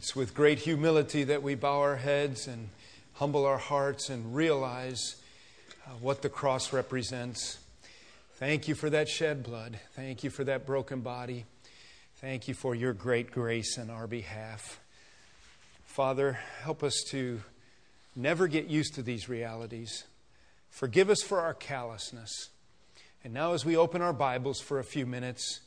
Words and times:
It's 0.00 0.16
with 0.16 0.32
great 0.32 0.60
humility 0.60 1.24
that 1.24 1.42
we 1.42 1.54
bow 1.54 1.80
our 1.80 1.96
heads 1.96 2.46
and 2.46 2.70
humble 3.12 3.44
our 3.44 3.58
hearts 3.58 4.08
and 4.08 4.34
realize 4.34 5.16
uh, 5.86 5.90
what 6.00 6.22
the 6.22 6.30
cross 6.30 6.72
represents. 6.72 7.58
Thank 8.36 8.66
you 8.66 8.74
for 8.74 8.88
that 8.88 9.10
shed 9.10 9.42
blood. 9.42 9.78
Thank 9.92 10.24
you 10.24 10.30
for 10.30 10.42
that 10.44 10.64
broken 10.64 11.00
body. 11.00 11.44
Thank 12.16 12.48
you 12.48 12.54
for 12.54 12.74
your 12.74 12.94
great 12.94 13.30
grace 13.30 13.76
in 13.76 13.90
our 13.90 14.06
behalf. 14.06 14.80
Father, 15.84 16.38
help 16.62 16.82
us 16.82 17.04
to 17.10 17.42
never 18.16 18.48
get 18.48 18.68
used 18.68 18.94
to 18.94 19.02
these 19.02 19.28
realities. 19.28 20.04
Forgive 20.70 21.10
us 21.10 21.20
for 21.20 21.42
our 21.42 21.52
callousness. 21.52 22.48
And 23.22 23.34
now, 23.34 23.52
as 23.52 23.66
we 23.66 23.76
open 23.76 24.00
our 24.00 24.14
Bibles 24.14 24.60
for 24.62 24.78
a 24.78 24.84
few 24.84 25.04
minutes, 25.04 25.60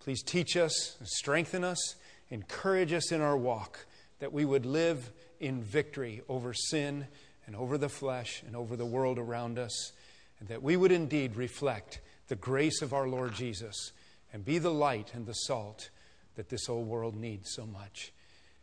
please 0.00 0.20
teach 0.24 0.56
us, 0.56 0.96
and 0.98 1.06
strengthen 1.06 1.62
us, 1.62 1.94
encourage 2.30 2.92
us 2.92 3.12
in 3.12 3.20
our 3.20 3.36
walk, 3.36 3.86
that 4.18 4.32
we 4.32 4.44
would 4.44 4.66
live 4.66 5.12
in 5.40 5.62
victory 5.62 6.22
over 6.28 6.52
sin 6.52 7.06
and 7.46 7.56
over 7.56 7.78
the 7.78 7.88
flesh 7.88 8.42
and 8.46 8.54
over 8.54 8.76
the 8.76 8.86
world 8.86 9.18
around 9.18 9.58
us, 9.58 9.92
and 10.40 10.48
that 10.48 10.62
we 10.62 10.76
would 10.76 10.92
indeed 10.92 11.36
reflect 11.36 12.00
the 12.28 12.36
grace 12.36 12.82
of 12.82 12.92
our 12.92 13.08
Lord 13.08 13.34
Jesus 13.34 13.92
and 14.32 14.44
be 14.44 14.58
the 14.58 14.72
light 14.72 15.12
and 15.14 15.26
the 15.26 15.32
salt 15.32 15.90
that 16.36 16.50
this 16.50 16.68
old 16.68 16.86
world 16.86 17.16
needs 17.16 17.50
so 17.54 17.66
much. 17.66 18.12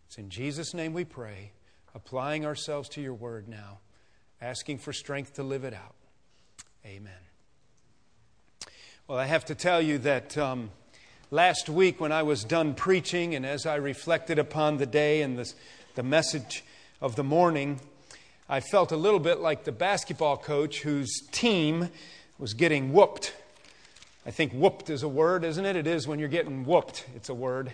It's 0.07 0.17
in 0.17 0.29
Jesus' 0.29 0.73
name 0.73 0.93
we 0.93 1.03
pray, 1.03 1.51
applying 1.95 2.45
ourselves 2.45 2.87
to 2.89 3.01
your 3.01 3.13
word 3.13 3.47
now, 3.47 3.79
asking 4.41 4.77
for 4.77 4.93
strength 4.93 5.33
to 5.33 5.43
live 5.43 5.63
it 5.63 5.73
out. 5.73 5.95
Amen. 6.85 7.13
Well, 9.07 9.17
I 9.17 9.25
have 9.25 9.45
to 9.45 9.55
tell 9.55 9.81
you 9.81 9.97
that. 9.99 10.37
Um, 10.37 10.69
Last 11.31 11.69
week, 11.69 11.99
when 11.99 12.11
I 12.11 12.21
was 12.21 12.43
done 12.43 12.75
preaching, 12.75 13.33
and 13.33 13.47
as 13.47 13.65
I 13.65 13.77
reflected 13.77 14.37
upon 14.37 14.77
the 14.77 14.85
day 14.85 15.23
and 15.23 15.39
this, 15.39 15.55
the 15.95 16.03
message 16.03 16.63
of 17.01 17.15
the 17.15 17.23
morning, 17.23 17.79
I 18.47 18.59
felt 18.59 18.91
a 18.91 18.95
little 18.95 19.19
bit 19.19 19.39
like 19.39 19.63
the 19.63 19.71
basketball 19.71 20.37
coach 20.37 20.81
whose 20.81 21.23
team 21.31 21.89
was 22.37 22.53
getting 22.53 22.93
whooped. 22.93 23.33
I 24.23 24.29
think 24.29 24.53
whooped 24.53 24.91
is 24.91 25.01
a 25.01 25.07
word, 25.07 25.43
isn't 25.43 25.65
it? 25.65 25.75
It 25.75 25.87
is 25.87 26.07
when 26.07 26.19
you're 26.19 26.27
getting 26.29 26.63
whooped, 26.63 27.07
it's 27.15 27.29
a 27.29 27.33
word. 27.33 27.71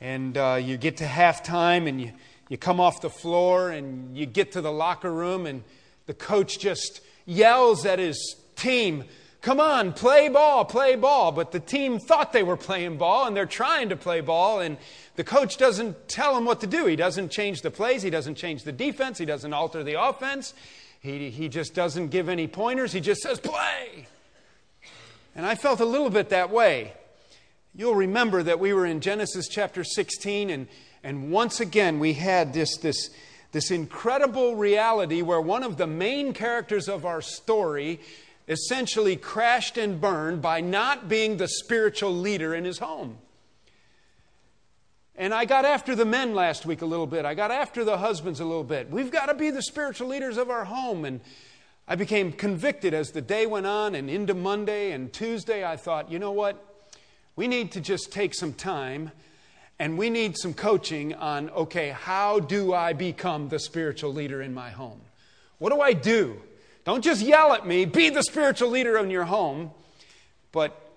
And 0.00 0.36
uh, 0.36 0.58
you 0.60 0.76
get 0.78 0.96
to 0.96 1.04
halftime 1.04 1.88
and 1.88 2.00
you, 2.00 2.12
you 2.48 2.58
come 2.58 2.80
off 2.80 3.00
the 3.00 3.08
floor 3.08 3.70
and 3.70 4.16
you 4.16 4.26
get 4.26 4.50
to 4.52 4.60
the 4.60 4.72
locker 4.72 5.12
room, 5.12 5.46
and 5.46 5.62
the 6.06 6.14
coach 6.14 6.58
just 6.58 7.02
yells 7.24 7.86
at 7.86 8.00
his 8.00 8.34
team, 8.56 9.04
Come 9.40 9.60
on, 9.60 9.92
play 9.92 10.28
ball, 10.28 10.64
play 10.64 10.96
ball. 10.96 11.30
But 11.30 11.52
the 11.52 11.60
team 11.60 11.98
thought 11.98 12.32
they 12.32 12.42
were 12.42 12.56
playing 12.56 12.98
ball 12.98 13.26
and 13.26 13.36
they're 13.36 13.46
trying 13.46 13.90
to 13.90 13.96
play 13.96 14.20
ball, 14.20 14.60
and 14.60 14.76
the 15.16 15.24
coach 15.24 15.56
doesn't 15.56 16.08
tell 16.08 16.34
them 16.34 16.44
what 16.44 16.60
to 16.60 16.66
do. 16.66 16.86
He 16.86 16.96
doesn't 16.96 17.30
change 17.30 17.62
the 17.62 17.70
plays, 17.70 18.02
he 18.02 18.10
doesn't 18.10 18.34
change 18.34 18.64
the 18.64 18.72
defense, 18.72 19.18
he 19.18 19.24
doesn't 19.24 19.52
alter 19.52 19.84
the 19.84 20.00
offense, 20.00 20.54
he, 21.00 21.30
he 21.30 21.48
just 21.48 21.74
doesn't 21.74 22.08
give 22.08 22.28
any 22.28 22.46
pointers, 22.48 22.92
he 22.92 23.00
just 23.00 23.20
says, 23.22 23.38
play. 23.38 24.06
And 25.36 25.46
I 25.46 25.54
felt 25.54 25.80
a 25.80 25.84
little 25.84 26.10
bit 26.10 26.30
that 26.30 26.50
way. 26.50 26.94
You'll 27.74 27.94
remember 27.94 28.42
that 28.42 28.58
we 28.58 28.72
were 28.72 28.86
in 28.86 29.00
Genesis 29.00 29.46
chapter 29.46 29.84
16, 29.84 30.50
and, 30.50 30.66
and 31.04 31.30
once 31.30 31.60
again 31.60 32.00
we 32.00 32.14
had 32.14 32.52
this, 32.52 32.76
this, 32.78 33.10
this 33.52 33.70
incredible 33.70 34.56
reality 34.56 35.22
where 35.22 35.40
one 35.40 35.62
of 35.62 35.76
the 35.76 35.86
main 35.86 36.32
characters 36.32 36.88
of 36.88 37.06
our 37.06 37.22
story 37.22 38.00
essentially 38.48 39.14
crashed 39.14 39.76
and 39.76 40.00
burned 40.00 40.40
by 40.40 40.60
not 40.60 41.08
being 41.08 41.36
the 41.36 41.46
spiritual 41.48 42.12
leader 42.12 42.54
in 42.54 42.64
his 42.64 42.78
home. 42.78 43.18
And 45.14 45.34
I 45.34 45.44
got 45.44 45.64
after 45.64 45.94
the 45.94 46.04
men 46.04 46.34
last 46.34 46.64
week 46.64 46.80
a 46.80 46.86
little 46.86 47.06
bit. 47.06 47.24
I 47.24 47.34
got 47.34 47.50
after 47.50 47.84
the 47.84 47.98
husbands 47.98 48.40
a 48.40 48.44
little 48.44 48.64
bit. 48.64 48.88
We've 48.88 49.10
got 49.10 49.26
to 49.26 49.34
be 49.34 49.50
the 49.50 49.62
spiritual 49.62 50.08
leaders 50.08 50.36
of 50.36 50.48
our 50.48 50.64
home. 50.64 51.04
And 51.04 51.20
I 51.88 51.96
became 51.96 52.32
convicted 52.32 52.94
as 52.94 53.10
the 53.10 53.20
day 53.20 53.44
went 53.44 53.66
on 53.66 53.94
and 53.94 54.08
into 54.08 54.32
Monday 54.32 54.92
and 54.92 55.12
Tuesday. 55.12 55.64
I 55.64 55.76
thought, 55.76 56.10
you 56.10 56.20
know 56.20 56.30
what? 56.30 56.64
We 57.34 57.48
need 57.48 57.72
to 57.72 57.80
just 57.80 58.12
take 58.12 58.32
some 58.32 58.52
time 58.52 59.10
and 59.80 59.98
we 59.98 60.08
need 60.08 60.36
some 60.36 60.54
coaching 60.54 61.14
on 61.14 61.50
okay, 61.50 61.90
how 61.90 62.40
do 62.40 62.72
I 62.72 62.92
become 62.92 63.48
the 63.48 63.58
spiritual 63.58 64.12
leader 64.12 64.40
in 64.40 64.54
my 64.54 64.70
home? 64.70 65.00
What 65.58 65.72
do 65.72 65.80
I 65.80 65.92
do? 65.92 66.40
Don't 66.88 67.04
just 67.04 67.20
yell 67.20 67.52
at 67.52 67.66
me, 67.66 67.84
be 67.84 68.08
the 68.08 68.22
spiritual 68.22 68.70
leader 68.70 68.96
in 68.96 69.10
your 69.10 69.24
home, 69.24 69.72
but 70.52 70.90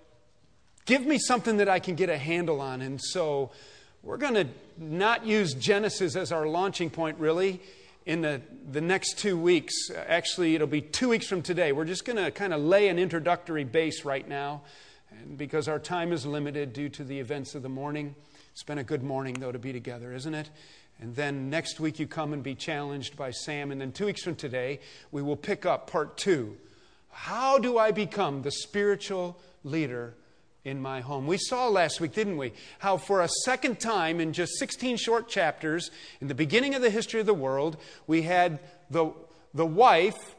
give 0.86 1.04
me 1.04 1.18
something 1.18 1.58
that 1.58 1.68
I 1.68 1.80
can 1.80 1.96
get 1.96 2.08
a 2.08 2.16
handle 2.16 2.62
on. 2.62 2.80
And 2.80 2.98
so 2.98 3.50
we're 4.02 4.16
going 4.16 4.32
to 4.32 4.46
not 4.78 5.26
use 5.26 5.52
Genesis 5.52 6.16
as 6.16 6.32
our 6.32 6.46
launching 6.46 6.88
point, 6.88 7.18
really, 7.18 7.60
in 8.06 8.22
the, 8.22 8.40
the 8.70 8.80
next 8.80 9.18
two 9.18 9.36
weeks. 9.36 9.74
Actually, 9.94 10.54
it'll 10.54 10.66
be 10.66 10.80
two 10.80 11.10
weeks 11.10 11.26
from 11.26 11.42
today. 11.42 11.72
We're 11.72 11.84
just 11.84 12.06
going 12.06 12.16
to 12.16 12.30
kind 12.30 12.54
of 12.54 12.62
lay 12.62 12.88
an 12.88 12.98
introductory 12.98 13.64
base 13.64 14.02
right 14.02 14.26
now 14.26 14.62
and 15.10 15.36
because 15.36 15.68
our 15.68 15.78
time 15.78 16.10
is 16.10 16.24
limited 16.24 16.72
due 16.72 16.88
to 16.88 17.04
the 17.04 17.20
events 17.20 17.54
of 17.54 17.62
the 17.62 17.68
morning. 17.68 18.14
It's 18.52 18.62
been 18.62 18.78
a 18.78 18.82
good 18.82 19.02
morning, 19.02 19.34
though, 19.34 19.52
to 19.52 19.58
be 19.58 19.74
together, 19.74 20.14
isn't 20.14 20.34
it? 20.34 20.48
And 21.02 21.16
then 21.16 21.50
next 21.50 21.80
week, 21.80 21.98
you 21.98 22.06
come 22.06 22.32
and 22.32 22.44
be 22.44 22.54
challenged 22.54 23.16
by 23.16 23.32
Sam. 23.32 23.72
And 23.72 23.80
then 23.80 23.90
two 23.90 24.06
weeks 24.06 24.22
from 24.22 24.36
today, 24.36 24.78
we 25.10 25.20
will 25.20 25.34
pick 25.34 25.66
up 25.66 25.90
part 25.90 26.16
two. 26.16 26.56
How 27.10 27.58
do 27.58 27.76
I 27.76 27.90
become 27.90 28.42
the 28.42 28.52
spiritual 28.52 29.36
leader 29.64 30.14
in 30.64 30.80
my 30.80 31.00
home? 31.00 31.26
We 31.26 31.38
saw 31.38 31.66
last 31.66 32.00
week, 32.00 32.12
didn't 32.12 32.36
we? 32.36 32.52
How 32.78 32.98
for 32.98 33.20
a 33.20 33.28
second 33.44 33.80
time 33.80 34.20
in 34.20 34.32
just 34.32 34.52
16 34.60 34.96
short 34.96 35.28
chapters, 35.28 35.90
in 36.20 36.28
the 36.28 36.36
beginning 36.36 36.76
of 36.76 36.82
the 36.82 36.90
history 36.90 37.18
of 37.18 37.26
the 37.26 37.34
world, 37.34 37.78
we 38.06 38.22
had 38.22 38.60
the, 38.88 39.10
the 39.54 39.66
wife, 39.66 40.36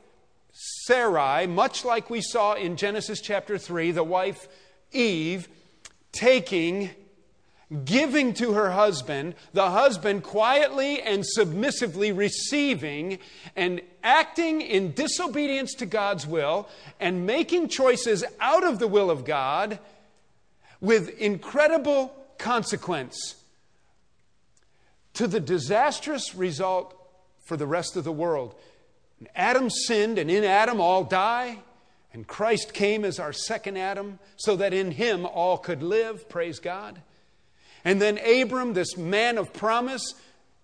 Sarai, 0.54 1.46
much 1.46 1.84
like 1.84 2.10
we 2.10 2.22
saw 2.22 2.54
in 2.54 2.78
Genesis 2.78 3.20
chapter 3.20 3.58
3, 3.58 3.92
the 3.92 4.02
wife, 4.02 4.48
Eve, 4.94 5.50
taking 6.14 6.92
giving 7.86 8.34
to 8.36 8.54
her 8.54 8.72
husband, 8.72 9.36
the 9.54 9.72
husband 9.72 10.24
quietly 10.24 11.02
and 11.02 11.26
submissively 11.26 12.12
receiving 12.12 13.20
and 13.56 13.82
acting 14.04 14.62
in 14.62 14.94
disobedience 14.94 15.74
to 15.76 15.86
God's 15.86 16.28
will 16.28 16.68
and 17.00 17.26
making 17.26 17.70
choices 17.70 18.24
out 18.40 18.64
of 18.64 18.80
the 18.80 18.88
will 18.88 19.10
of 19.10 19.26
God 19.26 19.80
with 20.82 21.10
incredible 21.20 22.16
consequence 22.38 23.36
to 25.14 25.28
the 25.28 25.40
disastrous 25.40 26.36
result 26.36 26.96
for 27.44 27.58
the 27.58 27.68
rest 27.68 27.96
of 27.96 28.04
the 28.04 28.12
world. 28.12 28.56
Adam 29.36 29.70
sinned, 29.70 30.18
and 30.18 30.30
in 30.30 30.44
Adam 30.44 30.82
all 30.82 31.04
die. 31.04 31.60
And 32.14 32.28
Christ 32.28 32.74
came 32.74 33.06
as 33.06 33.20
our 33.20 33.34
second 33.34 33.78
Adam 33.78 34.20
so 34.36 34.56
that 34.58 34.74
in 34.74 34.92
him 34.92 35.26
all 35.26 35.58
could 35.58 35.82
live. 35.82 36.30
Praise 36.30 36.60
God. 36.60 37.02
And 37.86 38.02
then 38.02 38.18
Abram, 38.18 38.74
this 38.74 38.98
man 38.98 39.38
of 39.38 39.54
promise, 39.54 40.14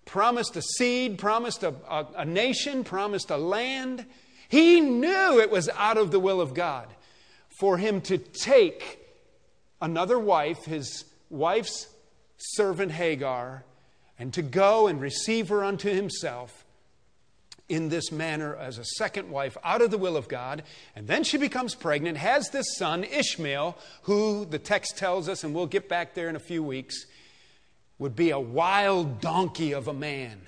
promised 0.04 0.56
a 0.56 0.62
seed, 0.62 1.18
promised 1.18 1.62
a, 1.62 1.74
a, 1.88 2.06
a, 2.18 2.24
nation, 2.24 2.82
promised 2.82 3.30
a 3.30 3.36
land. 3.36 4.06
He 4.48 4.80
knew 4.80 5.38
it 5.38 5.50
was 5.50 5.68
out 5.76 5.98
of 5.98 6.10
the 6.10 6.20
will 6.20 6.40
of 6.40 6.54
God 6.54 6.88
for 7.60 7.78
him 7.78 8.00
to 8.02 8.18
take 8.18 8.98
another 9.80 10.18
wife, 10.18 10.64
his 10.64 11.04
wife's 11.28 11.88
servant 12.38 12.92
Hagar, 12.92 13.64
and 14.18 14.32
to 14.34 14.42
go 14.42 14.86
and 14.86 15.00
receive 15.00 15.48
her 15.50 15.62
unto 15.62 15.90
himself 15.90 16.64
in 17.70 17.88
this 17.88 18.10
manner 18.10 18.56
as 18.56 18.78
a 18.78 18.84
second 18.84 19.30
wife 19.30 19.56
out 19.62 19.80
of 19.80 19.92
the 19.92 19.96
will 19.96 20.16
of 20.16 20.26
God. 20.26 20.64
And 20.96 21.06
then 21.06 21.22
she 21.22 21.38
becomes 21.38 21.74
pregnant, 21.76 22.18
has 22.18 22.50
this 22.50 22.76
son, 22.76 23.04
Ishmael, 23.04 23.78
who 24.02 24.44
the 24.44 24.58
text 24.58 24.98
tells 24.98 25.28
us, 25.28 25.44
and 25.44 25.54
we'll 25.54 25.66
get 25.66 25.88
back 25.88 26.14
there 26.14 26.28
in 26.28 26.34
a 26.34 26.40
few 26.40 26.64
weeks, 26.64 27.06
would 28.00 28.16
be 28.16 28.30
a 28.30 28.40
wild 28.40 29.20
donkey 29.20 29.72
of 29.72 29.86
a 29.86 29.94
man. 29.94 30.40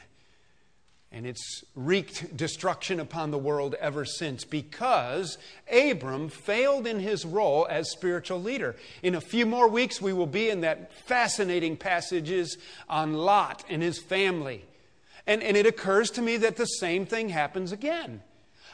And 1.12 1.26
it's 1.26 1.62
wreaked 1.76 2.34
destruction 2.34 2.98
upon 2.98 3.30
the 3.30 3.38
world 3.38 3.74
ever 3.78 4.06
since 4.06 4.44
because 4.44 5.36
Abram 5.70 6.30
failed 6.30 6.86
in 6.86 6.98
his 6.98 7.26
role 7.26 7.66
as 7.68 7.90
spiritual 7.90 8.40
leader. 8.40 8.74
In 9.02 9.14
a 9.14 9.20
few 9.20 9.44
more 9.44 9.68
weeks, 9.68 10.00
we 10.00 10.14
will 10.14 10.26
be 10.26 10.48
in 10.48 10.62
that 10.62 10.90
fascinating 11.04 11.76
passages 11.76 12.56
on 12.88 13.12
Lot 13.12 13.62
and 13.68 13.82
his 13.82 13.98
family. 13.98 14.64
And, 15.26 15.42
and 15.42 15.54
it 15.54 15.66
occurs 15.66 16.10
to 16.12 16.22
me 16.22 16.38
that 16.38 16.56
the 16.56 16.64
same 16.64 17.04
thing 17.04 17.28
happens 17.28 17.70
again. 17.70 18.22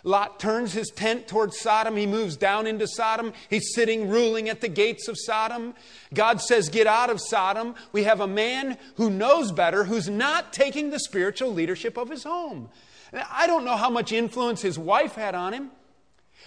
Lot 0.05 0.39
turns 0.39 0.73
his 0.73 0.91
tent 0.91 1.27
towards 1.27 1.59
Sodom. 1.59 1.97
He 1.97 2.06
moves 2.06 2.37
down 2.37 2.67
into 2.67 2.87
Sodom. 2.87 3.33
He's 3.50 3.75
sitting 3.75 4.09
ruling 4.09 4.49
at 4.49 4.61
the 4.61 4.69
gates 4.69 5.09
of 5.09 5.17
Sodom. 5.19 5.75
God 6.15 6.41
says, 6.41 6.69
Get 6.69 6.87
out 6.87 7.11
of 7.11 7.21
Sodom. 7.21 7.75
We 7.93 8.05
have 8.05 8.21
a 8.21 8.27
man 8.27 8.79
who 8.97 9.11
knows 9.11 9.53
better, 9.53 9.85
who's 9.85 10.09
not 10.09 10.53
taking 10.53 10.91
the 10.91 11.00
spiritual 11.00 11.53
leadership 11.53 11.97
of 11.97 12.11
his 12.11 12.25
home. 12.25 12.69
I 13.12 13.47
don't 13.47 13.65
know 13.65 13.77
how 13.77 13.91
much 13.91 14.12
influence 14.12 14.62
his 14.62 14.79
wife 14.79 15.15
had 15.15 15.35
on 15.35 15.55
him, 15.55 15.71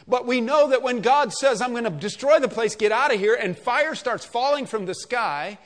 but 0.08 0.28
we 0.28 0.42
know 0.42 0.70
that 0.70 0.84
when 0.84 1.02
God 1.02 1.34
says, 1.34 1.62
I'm 1.62 1.72
going 1.72 1.84
to 1.84 1.90
destroy 1.90 2.40
the 2.40 2.48
place, 2.48 2.76
get 2.76 2.92
out 2.92 3.14
of 3.14 3.20
here, 3.20 3.36
and 3.36 3.58
fire 3.58 3.96
starts 3.96 4.26
falling 4.26 4.66
from 4.66 4.86
the 4.86 4.94
sky, 4.94 5.58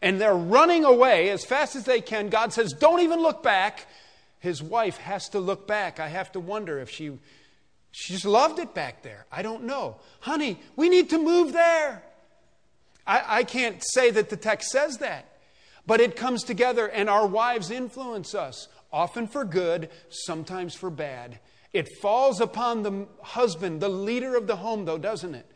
and 0.00 0.20
they're 0.20 0.34
running 0.34 0.84
away 0.84 1.30
as 1.30 1.44
fast 1.44 1.74
as 1.74 1.84
they 1.84 2.00
can. 2.00 2.28
God 2.28 2.52
says, 2.52 2.72
Don't 2.72 3.00
even 3.00 3.20
look 3.20 3.42
back. 3.42 3.86
His 4.38 4.62
wife 4.62 4.98
has 4.98 5.28
to 5.30 5.40
look 5.40 5.66
back. 5.66 5.98
I 5.98 6.08
have 6.08 6.32
to 6.32 6.40
wonder 6.40 6.78
if 6.78 6.90
she, 6.90 7.18
she 7.90 8.12
just 8.12 8.24
loved 8.24 8.58
it 8.58 8.74
back 8.74 9.02
there. 9.02 9.26
I 9.32 9.42
don't 9.42 9.64
know. 9.64 9.96
Honey, 10.20 10.58
we 10.76 10.88
need 10.88 11.10
to 11.10 11.18
move 11.18 11.52
there. 11.52 12.02
I, 13.06 13.38
I 13.38 13.44
can't 13.44 13.82
say 13.82 14.10
that 14.10 14.30
the 14.30 14.36
text 14.36 14.70
says 14.70 14.98
that, 14.98 15.38
but 15.86 16.00
it 16.00 16.16
comes 16.16 16.42
together, 16.42 16.86
and 16.86 17.08
our 17.08 17.26
wives 17.26 17.70
influence 17.70 18.34
us, 18.34 18.68
often 18.92 19.26
for 19.26 19.44
good, 19.44 19.90
sometimes 20.08 20.74
for 20.74 20.90
bad. 20.90 21.38
It 21.72 21.88
falls 22.00 22.40
upon 22.40 22.82
the 22.82 23.06
husband, 23.22 23.80
the 23.80 23.88
leader 23.88 24.36
of 24.36 24.46
the 24.46 24.56
home, 24.56 24.84
though, 24.84 24.98
doesn't 24.98 25.34
it? 25.34 25.46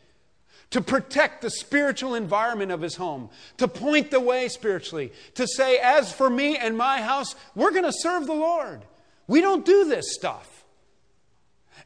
To 0.70 0.81
protect 0.81 1.43
the 1.43 1.50
spiritual 1.50 2.14
environment 2.14 2.70
of 2.70 2.81
his 2.81 2.94
home, 2.94 3.28
to 3.56 3.67
point 3.67 4.11
the 4.11 4.20
way 4.20 4.49
spiritually, 4.49 5.12
to 5.34 5.46
say, 5.46 5.78
as 5.78 6.12
for 6.12 6.31
me 6.31 6.56
and 6.56 6.76
my 6.76 7.02
house, 7.02 7.34
we're 7.56 7.72
going 7.72 7.84
to 7.84 7.93
serve 7.93 8.26
the 8.26 8.32
Lord. 8.32 8.82
We 9.26 9.40
don't 9.40 9.67
do 9.67 9.84
this 9.84 10.14
stuff. 10.14 10.64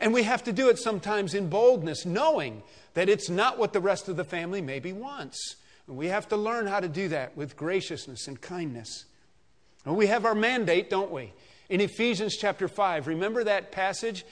And 0.00 0.12
we 0.12 0.24
have 0.24 0.44
to 0.44 0.52
do 0.52 0.68
it 0.68 0.78
sometimes 0.78 1.34
in 1.34 1.48
boldness, 1.48 2.04
knowing 2.04 2.62
that 2.94 3.08
it's 3.08 3.30
not 3.30 3.58
what 3.58 3.72
the 3.72 3.80
rest 3.80 4.08
of 4.08 4.16
the 4.16 4.24
family 4.24 4.60
maybe 4.60 4.92
wants. 4.92 5.56
We 5.86 6.08
have 6.08 6.28
to 6.28 6.36
learn 6.36 6.66
how 6.66 6.80
to 6.80 6.88
do 6.88 7.08
that 7.08 7.36
with 7.36 7.56
graciousness 7.56 8.26
and 8.26 8.40
kindness. 8.40 9.04
we 9.84 10.06
have 10.06 10.24
our 10.24 10.34
mandate, 10.34 10.88
don't 10.90 11.10
we? 11.10 11.32
In 11.68 11.80
Ephesians 11.80 12.36
chapter 12.36 12.68
5, 12.68 13.06
remember 13.06 13.44
that 13.44 13.72
passage? 13.72 14.24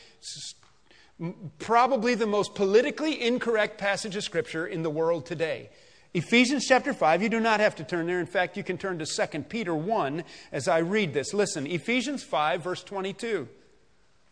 Probably 1.59 2.15
the 2.15 2.27
most 2.27 2.55
politically 2.55 3.21
incorrect 3.21 3.79
passage 3.79 4.17
of 4.17 4.25
Scripture 4.25 4.67
in 4.67 4.83
the 4.83 4.91
world 4.91 5.25
today. 5.25 5.71
Ephesians 6.15 6.67
chapter 6.67 6.93
5, 6.93 7.23
you 7.23 7.29
do 7.29 7.41
not 7.41 7.61
have 7.61 7.77
to 7.77 7.85
turn 7.85 8.07
there. 8.07 8.21
In 8.21 8.27
fact, 8.27 8.57
you 8.57 8.65
can 8.65 8.77
turn 8.77 8.99
to 8.99 9.07
2 9.07 9.41
Peter 9.45 9.75
1 9.75 10.25
as 10.51 10.69
I 10.69 10.79
read 10.79 11.15
this. 11.15 11.33
Listen, 11.33 11.67
Ephesians 11.67 12.23
5, 12.23 12.63
verse 12.63 12.83
22. 12.83 13.49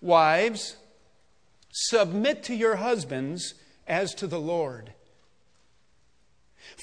Wives, 0.00 0.76
submit 1.70 2.42
to 2.44 2.54
your 2.54 2.76
husbands 2.76 3.54
as 3.86 4.14
to 4.16 4.26
the 4.26 4.40
Lord. 4.40 4.93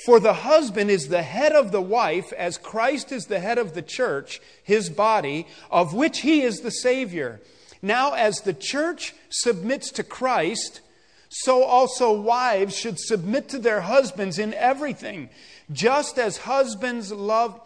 For 0.05 0.19
the 0.19 0.33
husband 0.33 0.89
is 0.89 1.09
the 1.09 1.23
head 1.23 1.53
of 1.53 1.71
the 1.71 1.81
wife, 1.81 2.33
as 2.33 2.57
Christ 2.57 3.11
is 3.11 3.25
the 3.25 3.39
head 3.39 3.57
of 3.57 3.73
the 3.73 3.81
church, 3.81 4.41
his 4.63 4.89
body, 4.89 5.47
of 5.69 5.93
which 5.93 6.21
he 6.21 6.41
is 6.41 6.61
the 6.61 6.71
Savior. 6.71 7.39
Now, 7.81 8.13
as 8.13 8.41
the 8.41 8.53
church 8.53 9.13
submits 9.29 9.91
to 9.91 10.03
Christ, 10.03 10.81
so 11.29 11.63
also 11.63 12.11
wives 12.11 12.75
should 12.77 12.99
submit 12.99 13.49
to 13.49 13.59
their 13.59 13.81
husbands 13.81 14.39
in 14.39 14.53
everything, 14.53 15.29
just 15.71 16.17
as 16.17 16.37
husbands 16.37 17.11
love. 17.11 17.59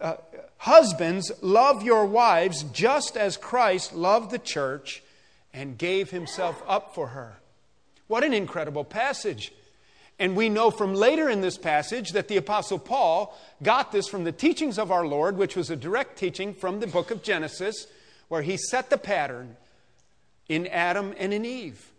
Uh, 0.00 0.16
husbands, 0.58 1.30
love 1.40 1.82
your 1.82 2.06
wives 2.06 2.64
just 2.72 3.16
as 3.16 3.36
Christ 3.36 3.94
loved 3.94 4.30
the 4.30 4.38
church 4.38 5.02
and 5.52 5.78
gave 5.78 6.10
himself 6.10 6.62
up 6.66 6.94
for 6.94 7.08
her. 7.08 7.36
What 8.08 8.24
an 8.24 8.34
incredible 8.34 8.84
passage. 8.84 9.52
And 10.18 10.36
we 10.36 10.48
know 10.48 10.70
from 10.70 10.94
later 10.94 11.28
in 11.28 11.40
this 11.40 11.58
passage 11.58 12.12
that 12.12 12.28
the 12.28 12.36
Apostle 12.36 12.78
Paul 12.78 13.36
got 13.62 13.92
this 13.92 14.08
from 14.08 14.24
the 14.24 14.32
teachings 14.32 14.78
of 14.78 14.90
our 14.90 15.06
Lord, 15.06 15.36
which 15.36 15.56
was 15.56 15.70
a 15.70 15.76
direct 15.76 16.18
teaching 16.18 16.54
from 16.54 16.80
the 16.80 16.86
book 16.86 17.10
of 17.10 17.22
Genesis, 17.22 17.86
where 18.28 18.42
he 18.42 18.56
set 18.56 18.90
the 18.90 18.98
pattern 18.98 19.56
in 20.48 20.66
Adam 20.66 21.14
and 21.18 21.32
in 21.32 21.44
Eve. 21.44 21.92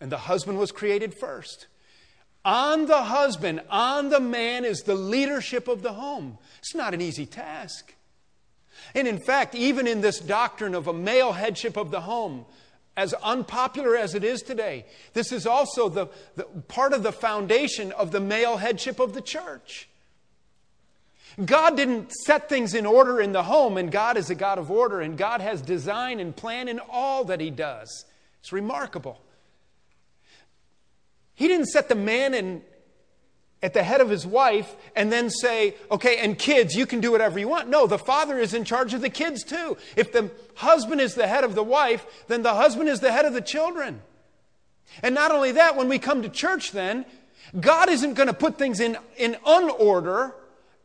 And 0.00 0.10
the 0.10 0.18
husband 0.18 0.58
was 0.58 0.72
created 0.72 1.14
first. 1.14 1.66
On 2.44 2.86
the 2.86 3.02
husband, 3.02 3.60
on 3.68 4.08
the 4.08 4.20
man, 4.20 4.64
is 4.64 4.80
the 4.80 4.94
leadership 4.94 5.68
of 5.68 5.82
the 5.82 5.92
home. 5.92 6.38
It's 6.58 6.74
not 6.74 6.94
an 6.94 7.02
easy 7.02 7.26
task. 7.26 7.94
And 8.94 9.06
in 9.06 9.18
fact, 9.18 9.54
even 9.54 9.86
in 9.86 10.00
this 10.00 10.18
doctrine 10.18 10.74
of 10.74 10.86
a 10.86 10.92
male 10.92 11.32
headship 11.32 11.76
of 11.76 11.90
the 11.90 12.00
home, 12.00 12.46
as 12.96 13.12
unpopular 13.14 13.94
as 13.94 14.14
it 14.14 14.24
is 14.24 14.40
today, 14.40 14.86
this 15.12 15.32
is 15.32 15.46
also 15.46 15.88
the, 15.88 16.06
the, 16.36 16.44
part 16.44 16.94
of 16.94 17.02
the 17.02 17.12
foundation 17.12 17.92
of 17.92 18.10
the 18.10 18.20
male 18.20 18.56
headship 18.56 19.00
of 19.00 19.12
the 19.12 19.20
church. 19.20 19.89
God 21.44 21.76
didn't 21.76 22.12
set 22.12 22.48
things 22.48 22.74
in 22.74 22.86
order 22.86 23.20
in 23.20 23.32
the 23.32 23.42
home, 23.42 23.76
and 23.76 23.90
God 23.90 24.16
is 24.16 24.30
a 24.30 24.34
God 24.34 24.58
of 24.58 24.70
order, 24.70 25.00
and 25.00 25.16
God 25.16 25.40
has 25.40 25.62
design 25.62 26.20
and 26.20 26.34
plan 26.34 26.68
in 26.68 26.80
all 26.90 27.24
that 27.24 27.40
He 27.40 27.50
does. 27.50 28.04
It's 28.40 28.52
remarkable. 28.52 29.20
He 31.34 31.48
didn't 31.48 31.68
set 31.68 31.88
the 31.88 31.94
man 31.94 32.34
in 32.34 32.62
at 33.62 33.74
the 33.74 33.82
head 33.82 34.00
of 34.00 34.08
his 34.08 34.26
wife 34.26 34.74
and 34.96 35.12
then 35.12 35.28
say, 35.28 35.74
okay, 35.90 36.18
and 36.18 36.38
kids, 36.38 36.74
you 36.74 36.86
can 36.86 37.00
do 37.00 37.12
whatever 37.12 37.38
you 37.38 37.48
want. 37.48 37.68
No, 37.68 37.86
the 37.86 37.98
father 37.98 38.38
is 38.38 38.54
in 38.54 38.64
charge 38.64 38.94
of 38.94 39.00
the 39.00 39.10
kids 39.10 39.44
too. 39.44 39.76
If 39.96 40.12
the 40.12 40.30
husband 40.54 41.00
is 41.00 41.14
the 41.14 41.26
head 41.26 41.44
of 41.44 41.54
the 41.54 41.62
wife, 41.62 42.06
then 42.28 42.42
the 42.42 42.54
husband 42.54 42.88
is 42.88 43.00
the 43.00 43.12
head 43.12 43.26
of 43.26 43.34
the 43.34 43.42
children. 43.42 44.00
And 45.02 45.14
not 45.14 45.30
only 45.30 45.52
that, 45.52 45.76
when 45.76 45.88
we 45.88 45.98
come 45.98 46.22
to 46.22 46.28
church, 46.28 46.72
then, 46.72 47.04
God 47.58 47.88
isn't 47.88 48.14
going 48.14 48.28
to 48.28 48.34
put 48.34 48.58
things 48.58 48.80
in, 48.80 48.96
in 49.16 49.36
unorder 49.46 50.32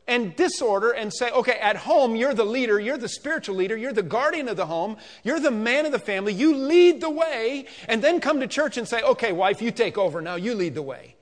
and 0.07 0.35
disorder 0.35 0.91
and 0.91 1.11
say, 1.13 1.31
okay, 1.31 1.57
at 1.59 1.75
home, 1.75 2.15
you're 2.15 2.33
the 2.33 2.45
leader, 2.45 2.79
you're 2.79 2.97
the 2.97 3.09
spiritual 3.09 3.55
leader, 3.55 3.75
you're 3.75 3.93
the 3.93 4.03
guardian 4.03 4.47
of 4.47 4.57
the 4.57 4.65
home, 4.65 4.97
you're 5.23 5.39
the 5.39 5.51
man 5.51 5.85
of 5.85 5.91
the 5.91 5.99
family, 5.99 6.33
you 6.33 6.55
lead 6.55 7.01
the 7.01 7.09
way, 7.09 7.65
and 7.87 8.03
then 8.03 8.19
come 8.19 8.39
to 8.39 8.47
church 8.47 8.77
and 8.77 8.87
say, 8.87 9.01
okay, 9.01 9.31
wife, 9.31 9.61
you 9.61 9.71
take 9.71 9.97
over 9.97 10.21
now, 10.21 10.35
you 10.35 10.53
lead 10.53 10.75
the 10.75 10.81
way. 10.81 11.15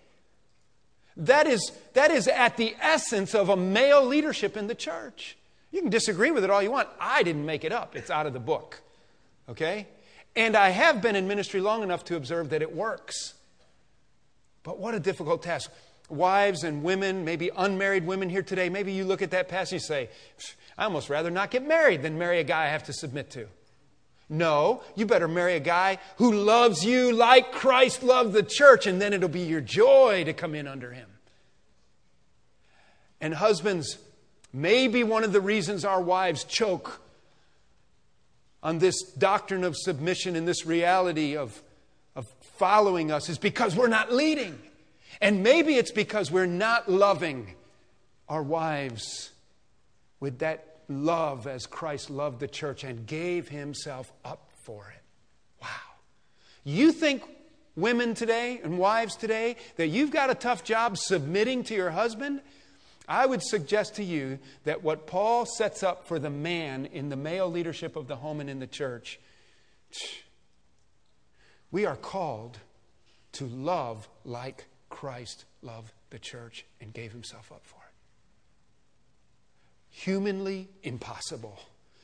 That 1.15 1.47
is, 1.47 1.71
that 1.94 2.12
is 2.12 2.27
at 2.27 2.57
the 2.57 2.75
essence 2.81 3.33
of 3.35 3.50
a 3.50 3.56
male 3.56 4.03
leadership 4.03 4.57
in 4.57 4.68
the 4.68 4.75
church. 4.75 5.38
You 5.71 5.81
can 5.81 5.89
disagree 5.89 6.31
with 6.31 6.44
it 6.44 6.50
all 6.50 6.62
you 6.62 6.71
want. 6.71 6.89
I 7.00 7.24
didn't 7.24 7.45
make 7.45 7.63
it 7.63 7.71
up, 7.71 7.95
it's 7.95 8.09
out 8.09 8.25
of 8.25 8.33
the 8.33 8.39
book. 8.39 8.81
Okay? 9.47 9.88
And 10.36 10.56
I 10.56 10.69
have 10.69 11.01
been 11.01 11.15
in 11.15 11.27
ministry 11.27 11.62
long 11.62 11.83
enough 11.83 12.03
to 12.06 12.15
observe 12.15 12.50
that 12.50 12.62
it 12.62 12.75
works. 12.75 13.33
But 14.63 14.79
what 14.79 14.94
a 14.94 15.00
difficult 15.00 15.44
task. 15.44 15.71
Wives 16.09 16.63
and 16.63 16.83
women, 16.83 17.25
maybe 17.25 17.50
unmarried 17.55 18.05
women 18.05 18.29
here 18.29 18.44
today, 18.44 18.69
maybe 18.69 18.91
you 18.91 19.05
look 19.05 19.21
at 19.21 19.31
that 19.31 19.47
passage 19.47 19.73
and 19.73 19.81
say, 19.81 20.09
I 20.77 20.85
almost 20.85 21.09
rather 21.09 21.31
not 21.31 21.51
get 21.51 21.65
married 21.65 22.01
than 22.01 22.17
marry 22.17 22.39
a 22.39 22.44
guy 22.44 22.65
I 22.65 22.69
have 22.69 22.83
to 22.83 22.94
submit 22.94 23.31
to. 23.31 23.47
No, 24.29 24.81
you 24.95 25.05
better 25.05 25.27
marry 25.27 25.55
a 25.55 25.59
guy 25.59 26.00
who 26.17 26.31
loves 26.33 26.85
you 26.85 27.11
like 27.13 27.51
Christ 27.51 28.03
loved 28.03 28.33
the 28.33 28.44
church, 28.44 28.88
and 28.88 29.01
then 29.01 29.13
it'll 29.13 29.29
be 29.29 29.41
your 29.41 29.61
joy 29.61 30.23
to 30.25 30.33
come 30.33 30.55
in 30.55 30.67
under 30.67 30.91
him. 30.91 31.07
And 33.21 33.33
husbands, 33.33 33.97
maybe 34.51 35.03
one 35.03 35.23
of 35.23 35.33
the 35.33 35.41
reasons 35.41 35.85
our 35.85 36.01
wives 36.01 36.44
choke 36.44 37.00
on 38.62 38.79
this 38.79 39.03
doctrine 39.03 39.63
of 39.63 39.75
submission 39.77 40.36
and 40.36 40.48
this 40.48 40.65
reality 40.65 41.38
of, 41.38 41.62
of 42.15 42.27
following 42.57 43.12
us 43.12 43.29
is 43.29 43.38
because 43.38 43.75
we're 43.75 43.88
not 43.88 44.12
leading. 44.12 44.60
And 45.22 45.43
maybe 45.43 45.75
it's 45.75 45.91
because 45.91 46.32
we're 46.32 46.46
not 46.46 46.89
loving 46.89 47.55
our 48.29 48.43
wives 48.43 49.32
with 50.20 50.39
that 50.39 50.82
love 50.88 51.48
as 51.48 51.65
Christ 51.65 52.10
loved 52.10 52.39
the 52.39 52.48
church 52.48 52.84
and 52.84 53.05
gave 53.05 53.50
himself 53.50 54.12
up 54.24 54.50
for 54.63 54.93
it. 54.96 55.01
Wow. 55.62 55.67
You 56.63 56.91
think, 56.91 57.24
women 57.75 58.13
today 58.13 58.60
and 58.63 58.77
wives 58.77 59.15
today, 59.15 59.55
that 59.77 59.88
you've 59.88 60.12
got 60.12 60.29
a 60.29 60.36
tough 60.36 60.63
job 60.63 60.98
submitting 60.98 61.63
to 61.65 61.74
your 61.74 61.89
husband? 61.91 62.41
I 63.08 63.25
would 63.25 63.41
suggest 63.41 63.96
to 63.96 64.03
you 64.03 64.39
that 64.63 64.84
what 64.84 65.08
Paul 65.08 65.46
sets 65.46 65.84
up 65.84 66.08
for 66.08 66.20
the 66.20 66.29
man 66.29 66.86
in 66.86 67.10
the 67.10 67.15
male 67.15 67.50
leadership 67.50 67.96
of 67.96 68.08
the 68.08 68.15
home 68.15 68.39
and 68.39 68.50
in 68.50 68.60
the 68.60 68.67
church, 68.67 69.20
we 71.72 71.86
are 71.86 71.98
called 71.98 72.60
to 73.34 73.46
love 73.46 74.08
like 74.24 74.65
Christ 74.93 75.45
loved 75.63 75.91
the 76.12 76.19
church 76.19 76.65
and 76.79 76.93
gave 76.93 77.12
himself 77.12 77.51
up 77.51 77.65
for 77.65 77.77
it. 77.77 77.93
humanly 79.89 80.69
impossible. 80.83 81.59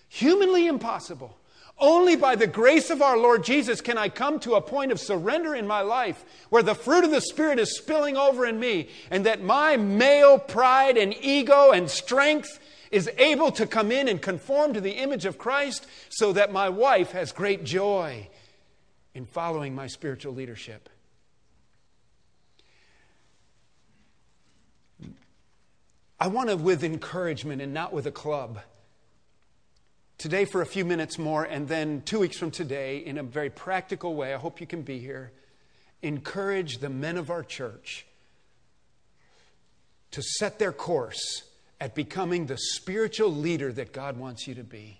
Humanly 0.09 0.65
impossible. 0.65 1.37
Only 1.77 2.15
by 2.15 2.35
the 2.35 2.47
grace 2.47 2.89
of 2.89 3.01
our 3.03 3.15
Lord 3.17 3.43
Jesus 3.43 3.79
can 3.79 3.97
I 3.97 4.09
come 4.09 4.39
to 4.39 4.55
a 4.55 4.61
point 4.61 4.91
of 4.91 4.99
surrender 4.99 5.53
in 5.55 5.67
my 5.67 5.81
life 5.81 6.25
where 6.49 6.63
the 6.63 6.73
fruit 6.75 7.03
of 7.03 7.11
the 7.11 7.21
Spirit 7.21 7.59
is 7.59 7.77
spilling 7.77 8.17
over 8.17 8.45
in 8.45 8.59
me 8.59 8.89
and 9.11 9.25
that 9.27 9.43
my 9.43 9.77
male 9.77 10.39
pride 10.39 10.97
and 10.97 11.15
ego 11.21 11.71
and 11.71 11.89
strength 11.89 12.59
is 12.91 13.09
able 13.19 13.51
to 13.51 13.67
come 13.67 13.91
in 13.91 14.07
and 14.07 14.19
conform 14.19 14.73
to 14.73 14.81
the 14.81 14.97
image 14.97 15.25
of 15.25 15.37
Christ 15.37 15.85
so 16.09 16.33
that 16.33 16.51
my 16.51 16.69
wife 16.69 17.11
has 17.11 17.31
great 17.31 17.63
joy 17.63 18.27
in 19.13 19.25
following 19.25 19.75
my 19.75 19.85
spiritual 19.85 20.33
leadership. 20.33 20.89
I 26.19 26.27
want 26.27 26.49
to 26.49 26.57
with 26.57 26.83
encouragement 26.83 27.61
and 27.61 27.73
not 27.73 27.93
with 27.93 28.05
a 28.05 28.11
club. 28.11 28.59
Today, 30.17 30.43
for 30.43 30.61
a 30.61 30.65
few 30.65 30.83
minutes 30.83 31.17
more, 31.17 31.45
and 31.45 31.65
then 31.65 32.01
two 32.01 32.19
weeks 32.19 32.37
from 32.37 32.51
today, 32.51 32.97
in 32.97 33.17
a 33.17 33.23
very 33.23 33.49
practical 33.49 34.15
way, 34.15 34.33
I 34.33 34.37
hope 34.37 34.59
you 34.59 34.67
can 34.67 34.81
be 34.81 34.99
here, 34.99 35.31
encourage 36.01 36.79
the 36.79 36.89
men 36.89 37.15
of 37.15 37.29
our 37.29 37.41
church 37.41 38.05
to 40.11 40.21
set 40.21 40.59
their 40.59 40.73
course 40.73 41.43
at 41.79 41.95
becoming 41.95 42.47
the 42.47 42.57
spiritual 42.57 43.33
leader 43.33 43.71
that 43.71 43.93
God 43.93 44.17
wants 44.17 44.45
you 44.45 44.55
to 44.55 44.63
be. 44.63 44.99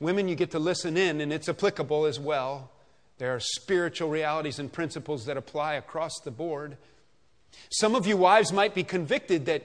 Women, 0.00 0.26
you 0.26 0.34
get 0.34 0.50
to 0.50 0.58
listen 0.58 0.96
in, 0.96 1.20
and 1.20 1.32
it's 1.32 1.48
applicable 1.48 2.06
as 2.06 2.18
well. 2.18 2.72
There 3.18 3.32
are 3.32 3.40
spiritual 3.40 4.08
realities 4.08 4.58
and 4.58 4.72
principles 4.72 5.26
that 5.26 5.36
apply 5.36 5.74
across 5.74 6.18
the 6.24 6.32
board. 6.32 6.76
Some 7.70 7.94
of 7.94 8.08
you 8.08 8.16
wives 8.16 8.52
might 8.52 8.74
be 8.74 8.82
convicted 8.82 9.46
that 9.46 9.62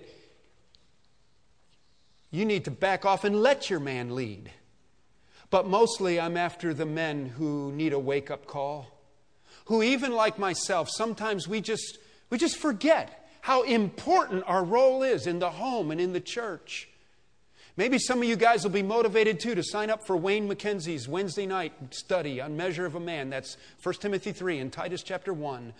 you 2.32 2.46
need 2.46 2.66
to 2.66 2.72
back 2.72 3.06
off 3.06 3.24
and 3.24 3.42
let 3.42 3.70
your 3.70 3.80
man 3.80 4.16
lead. 4.16 4.52
But 5.50 5.68
mostly, 5.68 6.20
I'm 6.20 6.36
after 6.36 6.74
the 6.74 6.86
men 6.86 7.28
who 7.28 7.72
need 7.72 7.94
a 7.94 8.00
wake 8.00 8.30
up 8.30 8.46
call, 8.48 8.88
who, 9.66 9.82
even 9.82 10.12
like 10.12 10.38
myself, 10.38 10.90
sometimes 10.90 11.48
we 11.48 11.62
just, 11.62 11.98
we 12.30 12.38
just 12.38 12.58
forget 12.58 13.30
how 13.42 13.64
important 13.64 14.44
our 14.46 14.64
role 14.64 15.04
is 15.04 15.26
in 15.26 15.40
the 15.40 15.50
home 15.50 15.92
and 15.92 16.02
in 16.02 16.12
the 16.12 16.20
church. 16.20 16.90
Maybe 17.78 18.00
some 18.00 18.18
of 18.20 18.28
you 18.28 18.36
guys 18.36 18.64
will 18.64 18.72
be 18.72 18.82
motivated 18.82 19.40
too 19.40 19.54
to 19.54 19.64
sign 19.64 19.90
up 19.90 20.06
for 20.06 20.18
Wayne 20.18 20.50
McKenzie's 20.50 21.08
Wednesday 21.08 21.46
night 21.46 21.74
study 21.92 22.42
on 22.42 22.58
Measure 22.58 22.88
of 22.88 22.96
a 22.96 23.00
Man. 23.00 23.30
That's 23.30 23.56
1 23.84 23.96
Timothy 23.96 24.32
3 24.32 24.58
and 24.58 24.74
Titus 24.74 25.04
chapter 25.04 25.32
1. 25.32 25.74